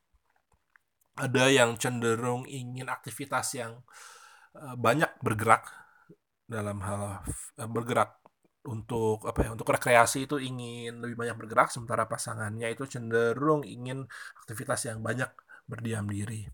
ada 1.15 1.48
yang 1.48 1.79
cenderung 1.79 2.43
ingin 2.43 2.91
aktivitas 2.91 3.55
yang 3.55 3.79
Eh, 4.53 4.75
banyak 4.77 5.10
bergerak 5.25 5.65
dalam 6.46 6.77
hal 6.86 7.25
eh, 7.58 7.65
bergerak 7.65 8.22
untuk 8.63 9.27
apa 9.27 9.48
ya 9.48 9.50
untuk 9.51 9.67
rekreasi 9.67 10.25
itu 10.27 10.39
ingin 10.39 11.03
lebih 11.03 11.20
banyak 11.20 11.36
bergerak 11.36 11.67
sementara 11.67 12.08
pasangannya 12.08 12.72
itu 12.72 12.88
cenderung 12.88 13.67
ingin 13.67 14.08
aktivitas 14.39 14.88
yang 14.88 15.03
banyak 15.03 15.27
berdiam 15.67 16.08
diri. 16.08 16.48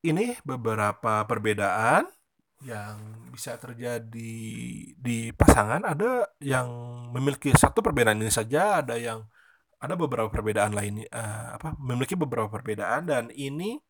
Ini 0.00 0.40
beberapa 0.44 1.28
perbedaan 1.28 2.08
yang 2.64 3.28
bisa 3.32 3.56
terjadi 3.56 4.36
di 4.96 5.18
pasangan 5.32 5.84
ada 5.84 6.28
yang 6.40 6.68
memiliki 7.12 7.52
satu 7.56 7.80
perbedaan 7.80 8.20
ini 8.20 8.32
saja 8.32 8.84
ada 8.84 9.00
yang 9.00 9.24
ada 9.80 9.96
beberapa 9.96 10.28
perbedaan 10.28 10.76
lain 10.76 11.08
uh, 11.08 11.56
apa 11.56 11.72
memiliki 11.80 12.12
beberapa 12.16 12.52
perbedaan 12.52 13.08
dan 13.08 13.24
ini 13.32 13.80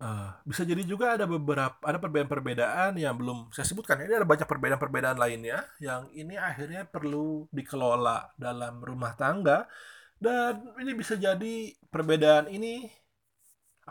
Uh, 0.00 0.32
bisa 0.48 0.64
jadi 0.64 0.80
juga 0.80 1.12
ada 1.12 1.28
beberapa 1.28 1.76
ada 1.84 2.00
perbedaan-perbedaan 2.00 2.96
yang 2.96 3.12
belum 3.20 3.52
saya 3.52 3.68
sebutkan. 3.68 4.00
Ini 4.00 4.16
ada 4.16 4.24
banyak 4.24 4.48
perbedaan-perbedaan 4.48 5.20
lainnya 5.20 5.60
yang 5.76 6.08
ini 6.16 6.40
akhirnya 6.40 6.88
perlu 6.88 7.44
dikelola 7.52 8.32
dalam 8.40 8.80
rumah 8.80 9.12
tangga 9.12 9.68
dan 10.16 10.72
ini 10.80 10.96
bisa 10.96 11.20
jadi 11.20 11.76
perbedaan 11.92 12.48
ini 12.48 12.88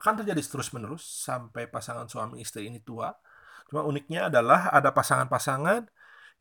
akan 0.01 0.25
terjadi 0.25 0.41
terus-menerus 0.41 1.05
sampai 1.05 1.69
pasangan 1.69 2.09
suami 2.09 2.41
istri 2.41 2.65
ini 2.73 2.81
tua. 2.81 3.13
Cuma 3.69 3.85
uniknya 3.85 4.33
adalah 4.33 4.73
ada 4.73 4.89
pasangan-pasangan 4.89 5.85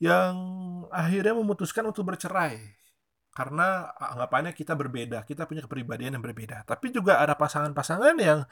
yang 0.01 0.33
akhirnya 0.89 1.37
memutuskan 1.37 1.85
untuk 1.85 2.09
bercerai 2.09 2.57
karena 3.37 3.93
anggapannya 4.01 4.57
kita 4.57 4.73
berbeda, 4.73 5.29
kita 5.29 5.45
punya 5.45 5.61
kepribadian 5.61 6.17
yang 6.17 6.25
berbeda. 6.25 6.65
Tapi 6.65 6.89
juga 6.89 7.21
ada 7.21 7.37
pasangan-pasangan 7.37 8.17
yang 8.17 8.49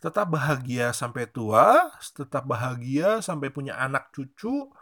tetap 0.00 0.26
bahagia 0.32 0.96
sampai 0.96 1.28
tua, 1.28 1.92
tetap 2.00 2.48
bahagia 2.48 3.20
sampai 3.20 3.52
punya 3.52 3.76
anak 3.76 4.08
cucu, 4.16 4.72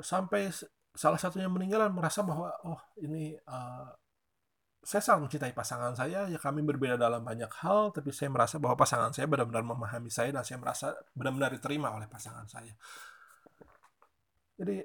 sampai 0.00 0.54
salah 0.94 1.18
satunya 1.18 1.50
meninggal 1.50 1.86
dan 1.86 1.94
merasa 1.94 2.22
bahwa 2.22 2.54
oh 2.66 2.78
ini 3.02 3.34
uh, 3.46 3.90
saya 4.80 5.02
sangat 5.04 5.28
mencintai 5.28 5.52
pasangan 5.52 5.92
saya, 5.92 6.24
ya 6.30 6.38
kami 6.40 6.64
berbeda 6.64 6.96
dalam 6.96 7.20
banyak 7.20 7.52
hal, 7.60 7.92
tapi 7.92 8.14
saya 8.16 8.32
merasa 8.32 8.56
bahwa 8.56 8.80
pasangan 8.80 9.12
saya 9.12 9.28
benar-benar 9.28 9.60
memahami 9.66 10.08
saya 10.08 10.32
dan 10.32 10.40
saya 10.46 10.56
merasa 10.56 10.96
benar-benar 11.12 11.52
diterima 11.52 11.92
oleh 11.92 12.08
pasangan 12.08 12.48
saya. 12.48 12.72
Jadi 14.56 14.80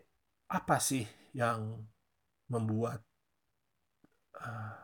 apa 0.52 0.78
sih 0.84 1.06
yang 1.32 1.80
membuat 2.52 3.00
uh, 4.42 4.76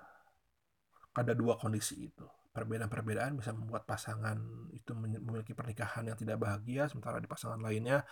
ada 1.12 1.34
dua 1.36 1.60
kondisi 1.60 2.08
itu? 2.08 2.41
Perbedaan-perbedaan 2.52 3.40
bisa 3.40 3.56
membuat 3.56 3.88
pasangan 3.88 4.38
itu 4.76 4.92
memiliki 4.96 5.56
pernikahan 5.56 6.04
yang 6.04 6.20
tidak 6.20 6.38
bahagia 6.40 6.92
sementara 6.92 7.24
di 7.24 7.28
pasangan 7.28 7.60
lainnya 7.64 8.04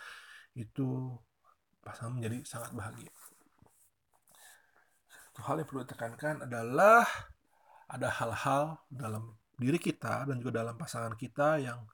itu 0.56 1.12
pasangan 1.84 2.16
menjadi 2.16 2.44
sangat 2.48 2.72
bahagia. 2.72 3.12
Satu 5.08 5.40
hal 5.44 5.60
yang 5.60 5.68
perlu 5.68 5.80
ditekankan 5.84 6.48
adalah 6.48 7.04
ada 7.90 8.08
hal-hal 8.08 8.80
dalam 8.88 9.36
diri 9.60 9.76
kita 9.76 10.24
dan 10.24 10.40
juga 10.40 10.64
dalam 10.64 10.76
pasangan 10.80 11.12
kita 11.14 11.60
yang 11.60 11.84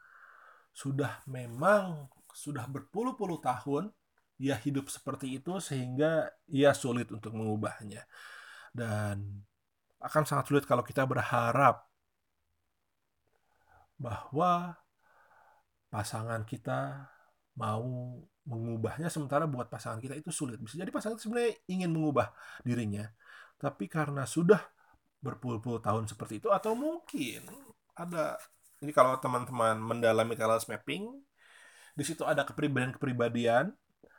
sudah 0.70 1.24
memang 1.26 2.06
sudah 2.30 2.68
berpuluh-puluh 2.68 3.40
tahun 3.42 3.90
ia 4.36 4.54
hidup 4.60 4.92
seperti 4.92 5.40
itu 5.40 5.56
sehingga 5.58 6.28
ia 6.52 6.76
sulit 6.76 7.08
untuk 7.08 7.32
mengubahnya 7.32 8.04
dan 8.76 9.24
akan 9.96 10.22
sangat 10.28 10.44
sulit 10.52 10.64
kalau 10.68 10.84
kita 10.84 11.08
berharap 11.08 11.88
bahwa 13.96 14.76
pasangan 15.88 16.44
kita 16.44 17.08
mau 17.56 18.20
mengubahnya 18.46 19.08
sementara 19.10 19.48
buat 19.48 19.66
pasangan 19.66 19.98
kita 19.98 20.14
itu 20.14 20.30
sulit. 20.30 20.60
Bisa 20.60 20.78
jadi 20.78 20.92
pasangan 20.92 21.18
sebenarnya 21.18 21.56
ingin 21.66 21.90
mengubah 21.90 22.30
dirinya, 22.62 23.08
tapi 23.58 23.88
karena 23.90 24.28
sudah 24.28 24.60
berpuluh-puluh 25.24 25.80
tahun 25.82 26.06
seperti 26.06 26.38
itu 26.44 26.52
atau 26.52 26.76
mungkin 26.76 27.42
ada 27.96 28.36
ini 28.84 28.92
kalau 28.92 29.16
teman-teman 29.18 29.80
mendalami 29.80 30.36
talent 30.36 30.68
mapping 30.68 31.08
di 31.96 32.04
situ 32.04 32.22
ada 32.22 32.44
kepribadian-kepribadian 32.44 33.72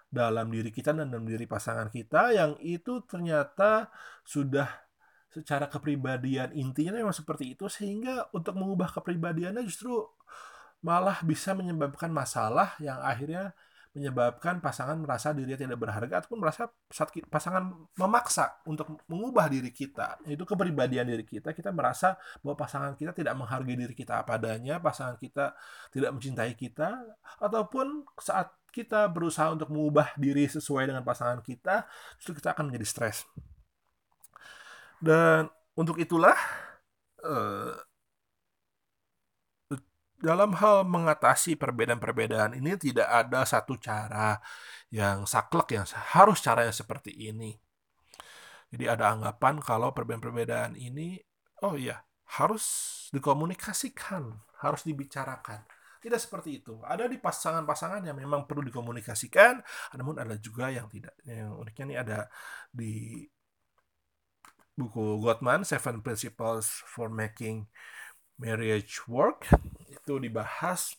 dalam 0.09 0.49
diri 0.49 0.73
kita 0.73 0.97
dan 0.97 1.13
dalam 1.13 1.27
diri 1.29 1.45
pasangan 1.45 1.87
kita 1.93 2.33
yang 2.33 2.57
itu 2.63 3.05
ternyata 3.05 3.91
sudah 4.25 4.86
secara 5.31 5.67
kepribadian 5.67 6.55
intinya 6.55 6.95
memang 6.95 7.13
seperti 7.13 7.53
itu 7.53 7.67
sehingga 7.67 8.31
untuk 8.31 8.55
mengubah 8.55 8.89
kepribadiannya 8.95 9.63
justru 9.67 10.07
malah 10.81 11.19
bisa 11.25 11.51
menyebabkan 11.57 12.13
masalah 12.13 12.77
yang 12.79 13.01
akhirnya 13.01 13.51
menyebabkan 13.97 14.61
pasangan 14.61 14.93
merasa 15.01 15.33
dirinya 15.33 15.57
tidak 15.57 15.81
berharga 15.81 16.21
ataupun 16.21 16.37
merasa 16.37 16.69
saat 16.93 17.09
pasangan 17.33 17.65
memaksa 17.97 18.61
untuk 18.69 19.01
mengubah 19.09 19.49
diri 19.49 19.73
kita. 19.73 20.21
Itu 20.29 20.45
kepribadian 20.45 21.09
diri 21.09 21.25
kita 21.25 21.49
kita 21.49 21.73
merasa 21.73 22.13
bahwa 22.45 22.61
pasangan 22.61 22.93
kita 22.93 23.17
tidak 23.17 23.33
menghargai 23.33 23.73
diri 23.73 23.97
kita 23.97 24.21
apa 24.21 24.37
adanya 24.37 24.77
pasangan 24.77 25.17
kita 25.17 25.57
tidak 25.89 26.13
mencintai 26.13 26.53
kita 26.53 26.93
ataupun 27.41 28.05
saat 28.21 28.53
kita 28.69 29.09
berusaha 29.09 29.49
untuk 29.49 29.73
mengubah 29.73 30.13
diri 30.13 30.45
sesuai 30.45 30.93
dengan 30.93 31.01
pasangan 31.01 31.41
kita 31.41 31.89
justru 32.21 32.37
kita 32.37 32.53
akan 32.53 32.69
menjadi 32.69 32.85
stres 32.85 33.25
dan 35.01 35.51
untuk 35.77 36.01
itulah 36.01 36.35
uh, 37.21 37.77
dalam 40.17 40.57
hal 40.57 40.81
mengatasi 40.81 41.53
perbedaan-perbedaan 41.61 42.57
ini 42.57 42.73
tidak 42.81 43.05
ada 43.05 43.45
satu 43.45 43.77
cara 43.77 44.41
yang 44.89 45.29
saklek 45.29 45.77
yang 45.77 45.85
harus 46.17 46.41
caranya 46.41 46.73
seperti 46.73 47.13
ini. 47.13 47.53
Jadi 48.73 48.83
ada 48.89 49.13
anggapan 49.13 49.61
kalau 49.61 49.93
perbedaan-perbedaan 49.93 50.73
ini 50.73 51.21
oh 51.61 51.77
iya 51.77 52.01
harus 52.41 52.65
dikomunikasikan, 53.13 54.33
harus 54.59 54.81
dibicarakan. 54.83 55.63
Tidak 55.97 56.19
seperti 56.19 56.61
itu. 56.61 56.81
Ada 56.85 57.09
di 57.09 57.17
pasangan-pasangan 57.17 58.05
yang 58.05 58.17
memang 58.17 58.45
perlu 58.45 58.61
dikomunikasikan, 58.67 59.59
namun 59.97 60.19
ada 60.21 60.37
juga 60.37 60.69
yang 60.69 60.85
tidak. 60.91 61.15
Yang 61.25 61.51
uniknya 61.57 61.83
ini 61.87 61.95
ada 61.97 62.19
di 62.69 63.25
buku 64.77 65.17
Gottman 65.25 65.65
Seven 65.65 66.05
Principles 66.05 66.85
for 66.85 67.09
Making 67.09 67.65
Marriage 68.37 69.01
Work 69.09 69.49
itu 69.89 70.21
dibahas 70.21 70.93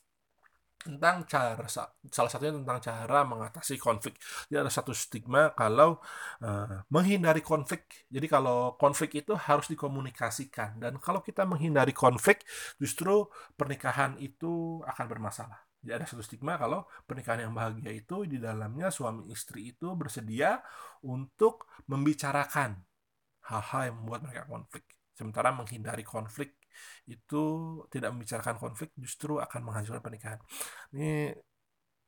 tentang 0.78 1.26
cara 1.26 1.66
salah 1.66 2.30
satunya 2.30 2.54
tentang 2.54 2.78
cara 2.78 3.26
mengatasi 3.26 3.78
konflik. 3.82 4.18
Jadi 4.46 4.62
ada 4.62 4.70
satu 4.70 4.94
stigma 4.94 5.50
kalau 5.54 5.98
uh, 6.42 6.86
menghindari 6.90 7.42
konflik. 7.42 8.06
Jadi 8.06 8.26
kalau 8.30 8.78
konflik 8.78 9.18
itu 9.18 9.34
harus 9.34 9.66
dikomunikasikan 9.70 10.78
dan 10.78 11.02
kalau 11.02 11.22
kita 11.22 11.42
menghindari 11.46 11.90
konflik 11.90 12.46
justru 12.78 13.26
pernikahan 13.58 14.18
itu 14.22 14.82
akan 14.86 15.06
bermasalah. 15.06 15.58
Jadi 15.82 15.92
ada 15.94 16.06
satu 16.06 16.22
stigma 16.22 16.58
kalau 16.58 16.86
pernikahan 17.06 17.46
yang 17.46 17.54
bahagia 17.54 17.94
itu 17.94 18.26
di 18.26 18.42
dalamnya 18.42 18.90
suami 18.90 19.30
istri 19.30 19.74
itu 19.74 19.94
bersedia 19.94 20.62
untuk 21.06 21.70
membicarakan 21.86 22.82
hal-hal 23.48 23.92
yang 23.92 23.96
membuat 24.04 24.20
mereka 24.28 24.44
konflik. 24.44 24.84
Sementara 25.16 25.50
menghindari 25.50 26.04
konflik 26.06 26.54
itu 27.10 27.42
tidak 27.90 28.14
membicarakan 28.14 28.56
konflik 28.60 28.94
justru 28.94 29.42
akan 29.42 29.60
menghancurkan 29.66 30.02
pernikahan. 30.04 30.38
Ini 30.94 31.34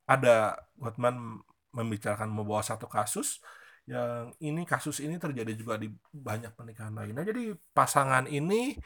ada 0.06 0.54
Gottman 0.78 1.42
membicarakan 1.74 2.30
membawa 2.30 2.62
satu 2.62 2.86
kasus 2.90 3.42
yang 3.88 4.30
ini 4.38 4.62
kasus 4.62 5.02
ini 5.02 5.18
terjadi 5.18 5.56
juga 5.58 5.74
di 5.74 5.90
banyak 6.14 6.54
pernikahan 6.54 6.94
lainnya. 6.94 7.26
Jadi 7.26 7.56
pasangan 7.74 8.30
ini 8.30 8.78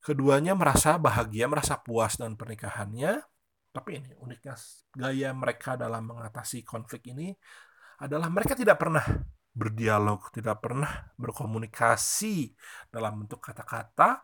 keduanya 0.00 0.56
merasa 0.56 0.96
bahagia, 0.96 1.44
merasa 1.50 1.76
puas 1.76 2.16
dengan 2.16 2.38
pernikahannya. 2.38 3.20
Tapi 3.68 3.90
ini 4.00 4.10
uniknya 4.16 4.56
gaya 4.96 5.30
mereka 5.36 5.76
dalam 5.76 6.08
mengatasi 6.08 6.64
konflik 6.64 7.12
ini 7.12 7.36
adalah 8.00 8.32
mereka 8.32 8.56
tidak 8.56 8.80
pernah 8.80 9.04
berdialog, 9.58 10.30
tidak 10.30 10.62
pernah 10.62 11.10
berkomunikasi 11.18 12.54
dalam 12.94 13.26
bentuk 13.26 13.42
kata-kata 13.42 14.22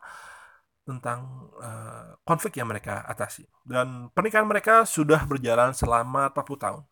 tentang 0.86 1.50
uh, 1.58 2.14
konflik 2.22 2.60
yang 2.62 2.70
mereka 2.70 3.02
atasi. 3.02 3.42
Dan 3.66 4.14
pernikahan 4.14 4.46
mereka 4.46 4.86
sudah 4.86 5.26
berjalan 5.26 5.74
selama 5.74 6.30
40 6.30 6.64
tahun. 6.64 6.84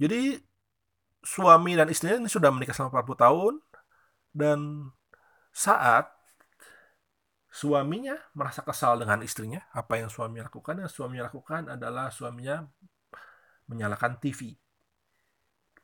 Jadi 0.00 0.40
suami 1.22 1.76
dan 1.76 1.92
istrinya 1.92 2.24
ini 2.24 2.30
sudah 2.32 2.50
menikah 2.50 2.74
selama 2.74 3.04
40 3.04 3.24
tahun 3.28 3.54
dan 4.32 4.58
saat 5.52 6.08
suaminya 7.52 8.16
merasa 8.32 8.64
kesal 8.64 8.96
dengan 8.96 9.20
istrinya, 9.20 9.60
apa 9.76 10.00
yang 10.00 10.08
suami 10.08 10.40
lakukan? 10.40 10.80
Yang 10.80 10.96
suami 10.96 11.20
lakukan 11.20 11.68
adalah 11.68 12.08
suaminya 12.08 12.64
menyalakan 13.68 14.16
TV. 14.18 14.56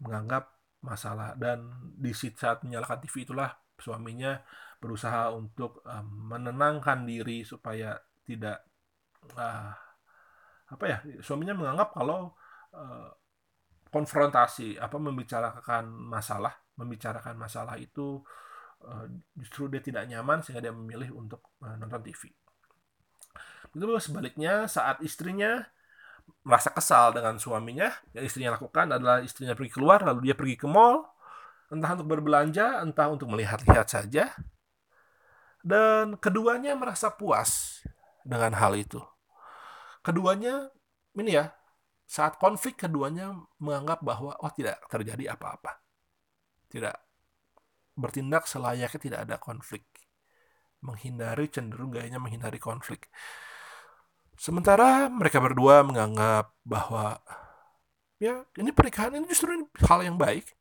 Menganggap 0.01 0.58
masalah 0.83 1.35
dan 1.35 1.67
di 1.99 2.15
saat 2.15 2.63
menyalakan 2.63 3.03
TV 3.03 3.27
itulah 3.27 3.51
suaminya 3.79 4.39
berusaha 4.79 5.35
untuk 5.35 5.83
uh, 5.83 6.07
menenangkan 6.07 7.03
diri 7.03 7.43
supaya 7.43 7.99
tidak 8.23 8.63
uh, 9.35 9.75
apa 10.69 10.85
ya 10.85 10.99
suaminya 11.19 11.57
menganggap 11.59 11.97
kalau 11.97 12.31
uh, 12.77 13.11
konfrontasi 13.89 14.77
apa 14.79 14.97
membicarakan 15.01 15.89
masalah 15.89 16.55
membicarakan 16.79 17.35
masalah 17.35 17.75
itu 17.81 18.23
uh, 18.87 19.07
justru 19.35 19.67
dia 19.67 19.83
tidak 19.83 20.07
nyaman 20.07 20.45
sehingga 20.45 20.71
dia 20.71 20.75
memilih 20.75 21.11
untuk 21.19 21.43
uh, 21.65 21.75
nonton 21.75 22.03
TV. 22.07 22.31
Itu 23.75 23.85
sebaliknya 23.99 24.71
saat 24.71 25.03
istrinya 25.03 25.67
merasa 26.45 26.73
kesal 26.73 27.13
dengan 27.13 27.37
suaminya, 27.37 27.93
yang 28.17 28.25
istrinya 28.25 28.57
lakukan 28.57 28.89
adalah 28.89 29.21
istrinya 29.21 29.53
pergi 29.53 29.73
keluar, 29.75 30.01
lalu 30.05 30.31
dia 30.31 30.35
pergi 30.39 30.57
ke 30.57 30.67
mall, 30.69 31.05
entah 31.69 31.93
untuk 31.99 32.09
berbelanja, 32.09 32.81
entah 32.81 33.09
untuk 33.13 33.29
melihat-lihat 33.29 33.89
saja. 33.89 34.33
Dan 35.61 36.17
keduanya 36.17 36.73
merasa 36.79 37.13
puas 37.13 37.83
dengan 38.25 38.53
hal 38.57 38.77
itu. 38.77 39.01
keduanya 39.99 40.73
ini 41.19 41.37
ya 41.37 41.53
saat 42.09 42.41
konflik 42.41 42.81
keduanya 42.81 43.37
menganggap 43.61 44.01
bahwa 44.01 44.33
oh 44.41 44.53
tidak 44.55 44.81
terjadi 44.89 45.37
apa-apa 45.37 45.77
tidak 46.73 46.97
bertindak 47.93 48.49
selayaknya 48.49 49.01
tidak 49.01 49.21
ada 49.29 49.37
konflik 49.37 49.85
menghindari 50.81 51.51
cenderung 51.53 51.93
gayanya 51.93 52.23
menghindari 52.23 52.57
konflik 52.57 53.11
sementara 54.39 55.11
mereka 55.11 55.43
berdua 55.43 55.83
menganggap 55.83 56.55
bahwa 56.63 57.19
ya 58.23 58.47
ini 58.59 58.71
pernikahan 58.71 59.19
ini 59.19 59.27
justru 59.27 59.67
hal 59.85 60.01
yang 60.07 60.17
baik 60.17 60.55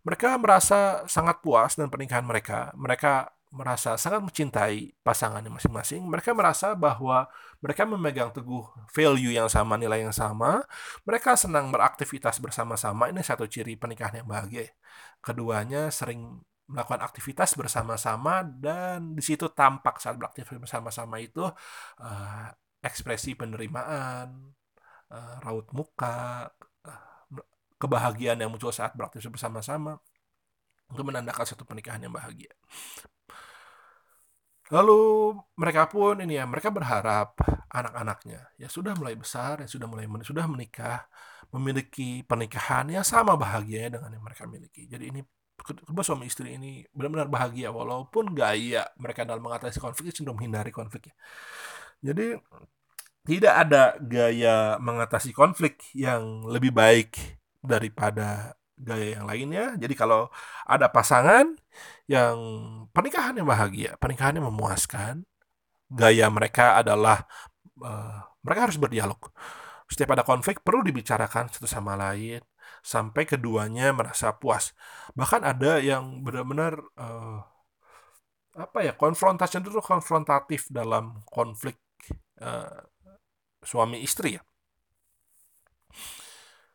mereka 0.00 0.34
merasa 0.40 1.04
sangat 1.04 1.44
puas 1.44 1.76
dengan 1.76 1.92
pernikahan 1.92 2.24
mereka 2.24 2.72
mereka 2.72 3.30
merasa 3.50 3.98
sangat 3.98 4.22
mencintai 4.22 4.94
pasangannya 5.02 5.50
masing-masing, 5.50 6.06
mereka 6.06 6.30
merasa 6.30 6.70
bahwa 6.78 7.26
mereka 7.58 7.82
memegang 7.82 8.30
teguh 8.30 8.62
value 8.94 9.34
yang 9.34 9.50
sama, 9.50 9.74
nilai 9.74 10.06
yang 10.06 10.14
sama, 10.14 10.62
mereka 11.02 11.34
senang 11.34 11.74
beraktivitas 11.74 12.38
bersama-sama. 12.38 13.10
Ini 13.10 13.26
satu 13.26 13.50
ciri 13.50 13.74
pernikahan 13.74 14.22
yang 14.22 14.28
bahagia. 14.30 14.70
Keduanya 15.18 15.90
sering 15.90 16.38
melakukan 16.70 17.02
aktivitas 17.02 17.58
bersama-sama 17.58 18.46
dan 18.46 19.18
di 19.18 19.22
situ 19.26 19.50
tampak 19.50 19.98
saat 19.98 20.14
beraktivitas 20.14 20.62
bersama-sama 20.62 21.18
itu 21.18 21.42
uh, 21.98 22.48
ekspresi 22.80 23.36
penerimaan, 23.36 24.52
uh, 25.12 25.36
raut 25.44 25.68
muka, 25.76 26.48
uh, 26.84 27.02
kebahagiaan 27.80 28.40
yang 28.40 28.52
muncul 28.52 28.72
saat 28.72 28.96
beraktivitas 28.96 29.32
bersama-sama 29.32 30.00
untuk 30.90 31.06
menandakan 31.06 31.46
satu 31.46 31.62
pernikahan 31.64 32.02
yang 32.02 32.12
bahagia. 32.12 32.50
Lalu 34.70 35.34
mereka 35.58 35.90
pun 35.90 36.22
ini 36.22 36.38
ya, 36.38 36.46
mereka 36.46 36.70
berharap 36.70 37.34
anak-anaknya 37.70 38.54
ya 38.54 38.70
sudah 38.70 38.94
mulai 38.94 39.18
besar, 39.18 39.62
ya 39.62 39.68
sudah 39.70 39.86
mulai 39.90 40.06
sudah 40.22 40.46
menikah, 40.46 41.06
memiliki 41.50 42.22
pernikahan 42.22 42.86
yang 42.90 43.06
sama 43.06 43.34
bahagianya 43.34 43.98
dengan 43.98 44.10
yang 44.14 44.22
mereka 44.22 44.46
miliki. 44.46 44.86
Jadi 44.86 45.10
ini 45.10 45.20
kedua 45.60 46.06
suami 46.06 46.24
istri 46.30 46.56
ini 46.56 46.86
benar-benar 46.94 47.28
bahagia 47.28 47.68
walaupun 47.68 48.32
gaya 48.32 48.86
mereka 48.96 49.26
dalam 49.28 49.44
mengatasi 49.44 49.82
konflik 49.82 50.14
cenderung 50.14 50.38
menghindari 50.38 50.70
konflik. 50.70 51.10
Jadi 52.00 52.36
tidak 53.28 53.54
ada 53.68 53.82
gaya 54.00 54.80
mengatasi 54.80 55.30
konflik 55.36 55.84
yang 55.92 56.48
lebih 56.48 56.72
baik 56.72 57.40
daripada 57.60 58.56
gaya 58.80 59.20
yang 59.20 59.28
lainnya. 59.28 59.76
Jadi 59.76 59.92
kalau 59.92 60.32
ada 60.64 60.88
pasangan 60.88 61.52
yang 62.08 62.36
pernikahan 62.90 63.36
yang 63.36 63.48
bahagia, 63.48 63.94
pernikahan 64.00 64.40
yang 64.40 64.48
memuaskan, 64.48 65.28
gaya 65.92 66.26
mereka 66.32 66.80
adalah 66.80 67.28
uh, 67.84 68.24
mereka 68.40 68.60
harus 68.70 68.80
berdialog. 68.80 69.20
Setiap 69.90 70.16
ada 70.16 70.24
konflik 70.24 70.64
perlu 70.64 70.80
dibicarakan 70.86 71.52
satu 71.52 71.68
sama 71.68 71.98
lain 71.98 72.40
sampai 72.80 73.28
keduanya 73.28 73.92
merasa 73.92 74.32
puas. 74.32 74.72
Bahkan 75.12 75.44
ada 75.44 75.82
yang 75.82 76.24
benar-benar 76.24 76.80
uh, 76.96 77.44
apa 78.56 78.78
ya 78.82 78.92
konfrontasi 78.96 79.62
itu 79.62 79.78
konfrontatif 79.78 80.66
dalam 80.72 81.22
konflik 81.30 81.78
uh, 82.40 82.80
suami 83.64 84.00
istri 84.04 84.36
ya. 84.36 84.42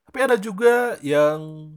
Tapi 0.06 0.20
ada 0.22 0.40
juga 0.40 0.96
yang 1.04 1.72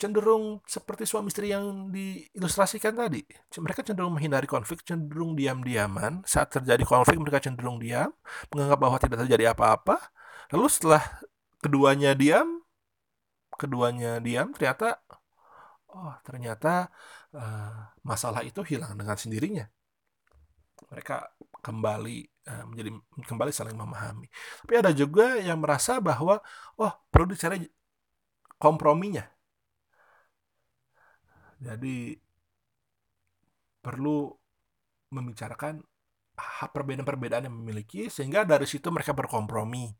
cenderung 0.00 0.64
seperti 0.64 1.04
suami 1.04 1.28
istri 1.28 1.52
yang 1.52 1.92
diilustrasikan 1.92 2.96
tadi. 2.96 3.20
Mereka 3.52 3.84
cenderung 3.84 4.16
menghindari 4.16 4.48
konflik, 4.48 4.80
cenderung 4.80 5.36
diam-diaman. 5.36 6.24
Saat 6.24 6.56
terjadi 6.56 6.80
konflik, 6.88 7.20
mereka 7.20 7.44
cenderung 7.44 7.76
diam, 7.76 8.08
menganggap 8.48 8.78
bahwa 8.80 8.96
tidak 8.96 9.28
terjadi 9.28 9.52
apa-apa. 9.52 10.00
Lalu 10.56 10.66
setelah 10.72 11.04
keduanya 11.60 12.16
diam, 12.16 12.64
keduanya 13.60 14.16
diam, 14.24 14.56
ternyata, 14.56 15.04
oh 15.92 16.16
ternyata 16.24 16.88
uh, 17.36 17.92
masalah 18.00 18.40
itu 18.40 18.64
hilang 18.64 18.96
dengan 18.96 19.20
sendirinya. 19.20 19.68
Mereka 20.88 21.36
kembali 21.60 22.39
menjadi 22.66 22.90
kembali 23.26 23.50
saling 23.54 23.76
memahami. 23.76 24.26
Tapi 24.64 24.74
ada 24.78 24.90
juga 24.94 25.38
yang 25.38 25.62
merasa 25.62 25.98
bahwa, 25.98 26.38
oh 26.78 26.92
perlu 27.10 27.32
dicari 27.34 27.64
komprominya 28.60 29.24
jadi 31.60 32.16
perlu 33.84 34.32
membicarakan 35.12 35.84
perbedaan-perbedaan 36.72 37.52
yang 37.52 37.56
memiliki 37.60 38.08
sehingga 38.08 38.48
dari 38.48 38.64
situ 38.64 38.88
mereka 38.88 39.12
berkompromi 39.12 39.92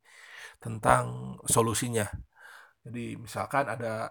tentang 0.56 1.36
solusinya. 1.44 2.08
Jadi 2.80 3.20
misalkan 3.20 3.68
ada 3.68 4.08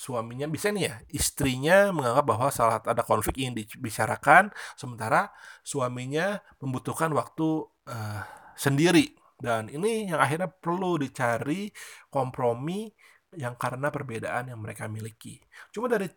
suaminya 0.00 0.48
bisa 0.48 0.72
nih 0.72 0.84
ya 0.88 0.94
istrinya 1.12 1.92
menganggap 1.92 2.24
bahwa 2.24 2.48
saat 2.48 2.88
ada 2.88 3.04
konflik 3.04 3.36
ingin 3.36 3.60
dibicarakan 3.60 4.48
sementara 4.80 5.28
suaminya 5.60 6.40
membutuhkan 6.56 7.12
waktu 7.12 7.68
uh, 7.84 8.24
sendiri 8.56 9.12
dan 9.40 9.68
ini 9.72 10.08
yang 10.08 10.20
akhirnya 10.20 10.48
perlu 10.48 11.00
dicari 11.00 11.72
kompromi 12.12 12.92
yang 13.36 13.56
karena 13.56 13.88
perbedaan 13.88 14.52
yang 14.52 14.60
mereka 14.60 14.84
miliki. 14.90 15.40
Cuma 15.72 15.88
dari 15.88 16.12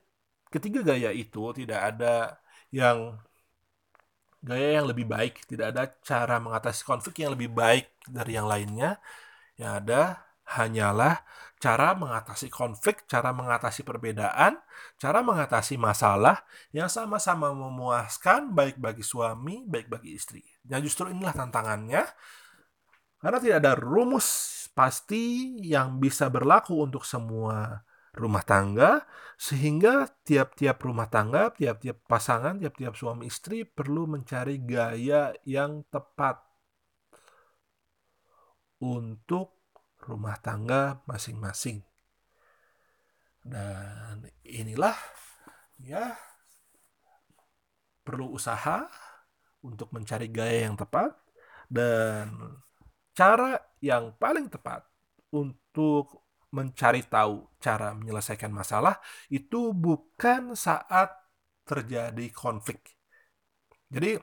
ketiga 0.52 0.84
gaya 0.84 1.10
itu 1.15 1.56
tidak 1.56 1.80
ada 1.96 2.38
yang 2.74 3.15
gaya 4.43 4.84
yang 4.84 4.86
lebih 4.91 5.08
baik, 5.08 5.48
tidak 5.48 5.72
ada 5.72 5.84
cara 6.04 6.36
mengatasi 6.43 6.84
konflik 6.84 7.24
yang 7.24 7.32
lebih 7.32 7.50
baik 7.54 7.88
dari 8.04 8.36
yang 8.36 8.48
lainnya. 8.50 9.00
Yang 9.56 9.72
ada 9.86 10.02
hanyalah 10.43 11.24
cara 11.63 11.95
mengatasi 11.95 12.52
konflik, 12.52 13.08
cara 13.08 13.32
mengatasi 13.32 13.88
perbedaan, 13.88 14.60
cara 14.99 15.23
mengatasi 15.23 15.80
masalah 15.80 16.43
yang 16.76 16.91
sama-sama 16.91 17.56
memuaskan 17.56 18.52
baik 18.52 18.76
bagi 18.84 18.99
suami, 18.99 19.63
baik 19.63 19.88
bagi 19.88 20.12
istri. 20.12 20.43
Dan 20.60 20.84
justru 20.84 21.08
inilah 21.08 21.32
tantangannya. 21.32 22.04
Karena 23.23 23.39
tidak 23.39 23.58
ada 23.63 23.73
rumus 23.80 24.28
pasti 24.76 25.56
yang 25.63 26.04
bisa 26.04 26.28
berlaku 26.28 26.84
untuk 26.84 27.08
semua 27.08 27.88
rumah 28.12 28.43
tangga 28.43 29.08
sehingga 29.39 30.12
tiap-tiap 30.28 30.84
rumah 30.84 31.08
tangga, 31.08 31.47
tiap-tiap 31.56 32.04
pasangan, 32.04 32.60
tiap-tiap 32.60 32.99
suami 32.99 33.32
istri 33.32 33.63
perlu 33.63 34.04
mencari 34.04 34.60
gaya 34.60 35.32
yang 35.47 35.88
tepat 35.88 36.43
untuk 38.84 39.52
rumah 40.05 40.37
tangga 40.39 41.01
masing-masing. 41.09 41.83
Dan 43.43 44.27
inilah 44.43 44.95
ya 45.83 46.15
perlu 48.03 48.35
usaha 48.35 48.87
untuk 49.63 49.91
mencari 49.95 50.27
gaya 50.27 50.67
yang 50.67 50.75
tepat 50.75 51.15
dan 51.71 52.31
cara 53.15 53.59
yang 53.79 54.11
paling 54.19 54.51
tepat 54.51 54.83
untuk 55.31 56.23
mencari 56.53 57.01
tahu 57.09 57.49
cara 57.57 57.97
menyelesaikan 57.97 58.53
masalah 58.53 59.01
itu 59.33 59.73
bukan 59.73 60.53
saat 60.53 61.09
terjadi 61.65 62.29
konflik. 62.29 62.93
Jadi 63.89 64.19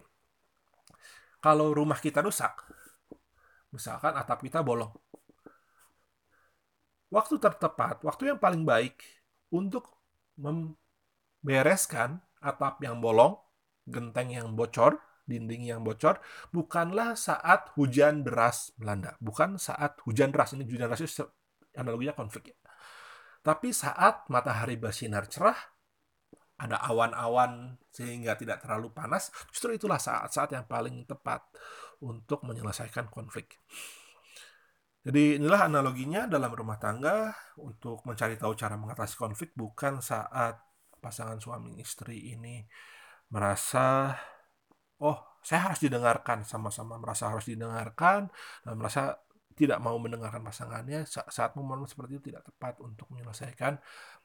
kalau 1.41 1.73
rumah 1.73 1.99
kita 1.99 2.21
rusak, 2.21 2.53
misalkan 3.73 4.15
atap 4.15 4.45
kita 4.45 4.61
bolong. 4.61 4.93
Waktu 7.11 7.43
tertepat, 7.43 8.07
waktu 8.07 8.35
yang 8.35 8.39
paling 8.39 8.63
baik 8.63 9.03
untuk 9.51 9.99
membereskan 10.39 12.23
atap 12.39 12.79
yang 12.87 13.03
bolong, 13.03 13.35
genteng 13.91 14.31
yang 14.31 14.55
bocor, 14.55 15.03
dinding 15.27 15.67
yang 15.67 15.83
bocor, 15.83 16.23
bukanlah 16.55 17.19
saat 17.19 17.71
hujan 17.75 18.23
deras 18.23 18.71
melanda. 18.79 19.19
Bukan 19.19 19.59
saat 19.59 19.99
hujan 20.07 20.31
deras. 20.31 20.55
Ini 20.55 20.67
hujan 20.67 20.91
deras 20.91 21.03
itu 21.03 21.27
analoginya 21.75 22.15
konflik 22.15 22.55
ya. 22.55 22.59
Tapi 23.41 23.73
saat 23.73 24.29
matahari 24.29 24.77
bersinar 24.77 25.27
cerah, 25.27 25.57
ada 26.61 26.77
awan-awan 26.85 27.81
sehingga 27.89 28.37
tidak 28.37 28.61
terlalu 28.61 28.93
panas, 28.93 29.33
justru 29.49 29.81
itulah 29.81 29.97
saat-saat 29.97 30.53
yang 30.53 30.69
paling 30.69 31.09
tepat 31.09 31.41
untuk 32.05 32.45
menyelesaikan 32.45 33.09
konflik. 33.09 33.57
Jadi 35.01 35.41
inilah 35.41 35.73
analoginya 35.73 36.29
dalam 36.29 36.53
rumah 36.53 36.77
tangga 36.77 37.33
untuk 37.57 38.05
mencari 38.05 38.37
tahu 38.37 38.53
cara 38.53 38.77
mengatasi 38.77 39.17
konflik 39.17 39.57
bukan 39.57 40.05
saat 40.05 40.61
pasangan 41.01 41.41
suami 41.41 41.81
istri 41.81 42.37
ini 42.37 42.61
merasa 43.33 44.13
oh 45.01 45.41
saya 45.41 45.73
harus 45.73 45.81
didengarkan 45.81 46.45
sama-sama 46.45 47.01
merasa 47.01 47.33
harus 47.33 47.49
didengarkan 47.49 48.29
dan 48.61 48.75
merasa 48.77 49.17
tidak 49.57 49.81
mau 49.81 49.97
mendengarkan 49.97 50.45
pasangannya 50.45 51.09
saat 51.09 51.53
momen 51.57 51.85
seperti 51.89 52.21
itu 52.21 52.33
tidak 52.33 52.49
tepat 52.49 52.81
untuk 52.85 53.09
menyelesaikan 53.13 53.81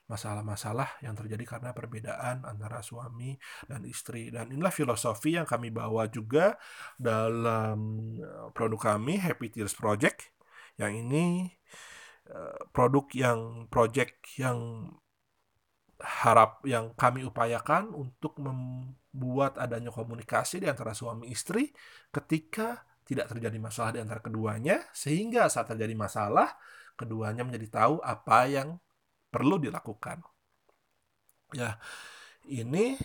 masalah-masalah 0.05 1.01
yang 1.01 1.17
terjadi 1.17 1.57
karena 1.57 1.73
perbedaan 1.73 2.45
antara 2.45 2.79
suami 2.85 3.35
dan 3.65 3.83
istri. 3.89 4.29
Dan 4.29 4.53
inilah 4.53 4.71
filosofi 4.71 5.35
yang 5.35 5.49
kami 5.49 5.73
bawa 5.73 6.07
juga 6.07 6.55
dalam 6.95 7.99
eh, 8.21 8.47
produk 8.53 8.95
kami 8.95 9.17
Happy 9.17 9.49
Tears 9.49 9.73
Project. 9.73 10.34
Yang 10.75 10.93
ini 11.05 11.25
eh, 12.29 12.59
produk 12.75 13.05
yang 13.15 13.39
project 13.71 14.15
yang 14.35 14.89
harap 16.03 16.59
yang 16.67 16.91
kami 16.91 17.23
upayakan 17.23 17.95
untuk 17.95 18.35
membuat 18.35 19.55
adanya 19.55 19.95
komunikasi 19.95 20.59
di 20.59 20.67
antara 20.67 20.91
suami 20.91 21.31
istri 21.31 21.71
ketika 22.11 22.83
tidak 23.07 23.31
terjadi 23.31 23.57
masalah 23.61 23.91
di 23.95 24.01
antara 24.03 24.19
keduanya 24.19 24.83
sehingga 24.91 25.47
saat 25.47 25.71
terjadi 25.71 25.95
masalah 25.95 26.51
keduanya 26.99 27.47
menjadi 27.47 27.67
tahu 27.71 27.95
apa 28.03 28.49
yang 28.49 28.75
perlu 29.31 29.61
dilakukan. 29.61 30.19
Ya, 31.53 31.79
ini 32.49 32.99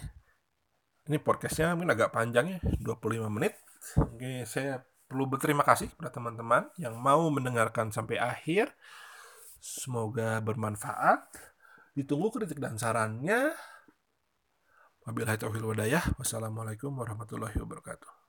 ini 1.06 1.18
podcastnya 1.20 1.74
mungkin 1.74 1.94
agak 1.94 2.10
panjang 2.14 2.58
ya, 2.58 2.58
25 2.82 3.30
menit. 3.30 3.54
Oke, 3.98 4.46
saya 4.46 4.82
perlu 5.10 5.26
berterima 5.26 5.66
kasih 5.66 5.90
kepada 5.90 6.14
teman-teman 6.14 6.70
yang 6.78 6.94
mau 6.94 7.26
mendengarkan 7.34 7.90
sampai 7.90 8.22
akhir. 8.22 8.70
Semoga 9.58 10.38
bermanfaat. 10.38 11.26
Ditunggu 11.98 12.30
kritik 12.30 12.62
dan 12.62 12.78
sarannya. 12.78 13.50
Wabillahi 15.02 15.42
taufiq 15.42 15.66
wadayah. 15.66 16.14
Wassalamualaikum 16.14 16.94
warahmatullahi 16.94 17.58
wabarakatuh. 17.58 18.19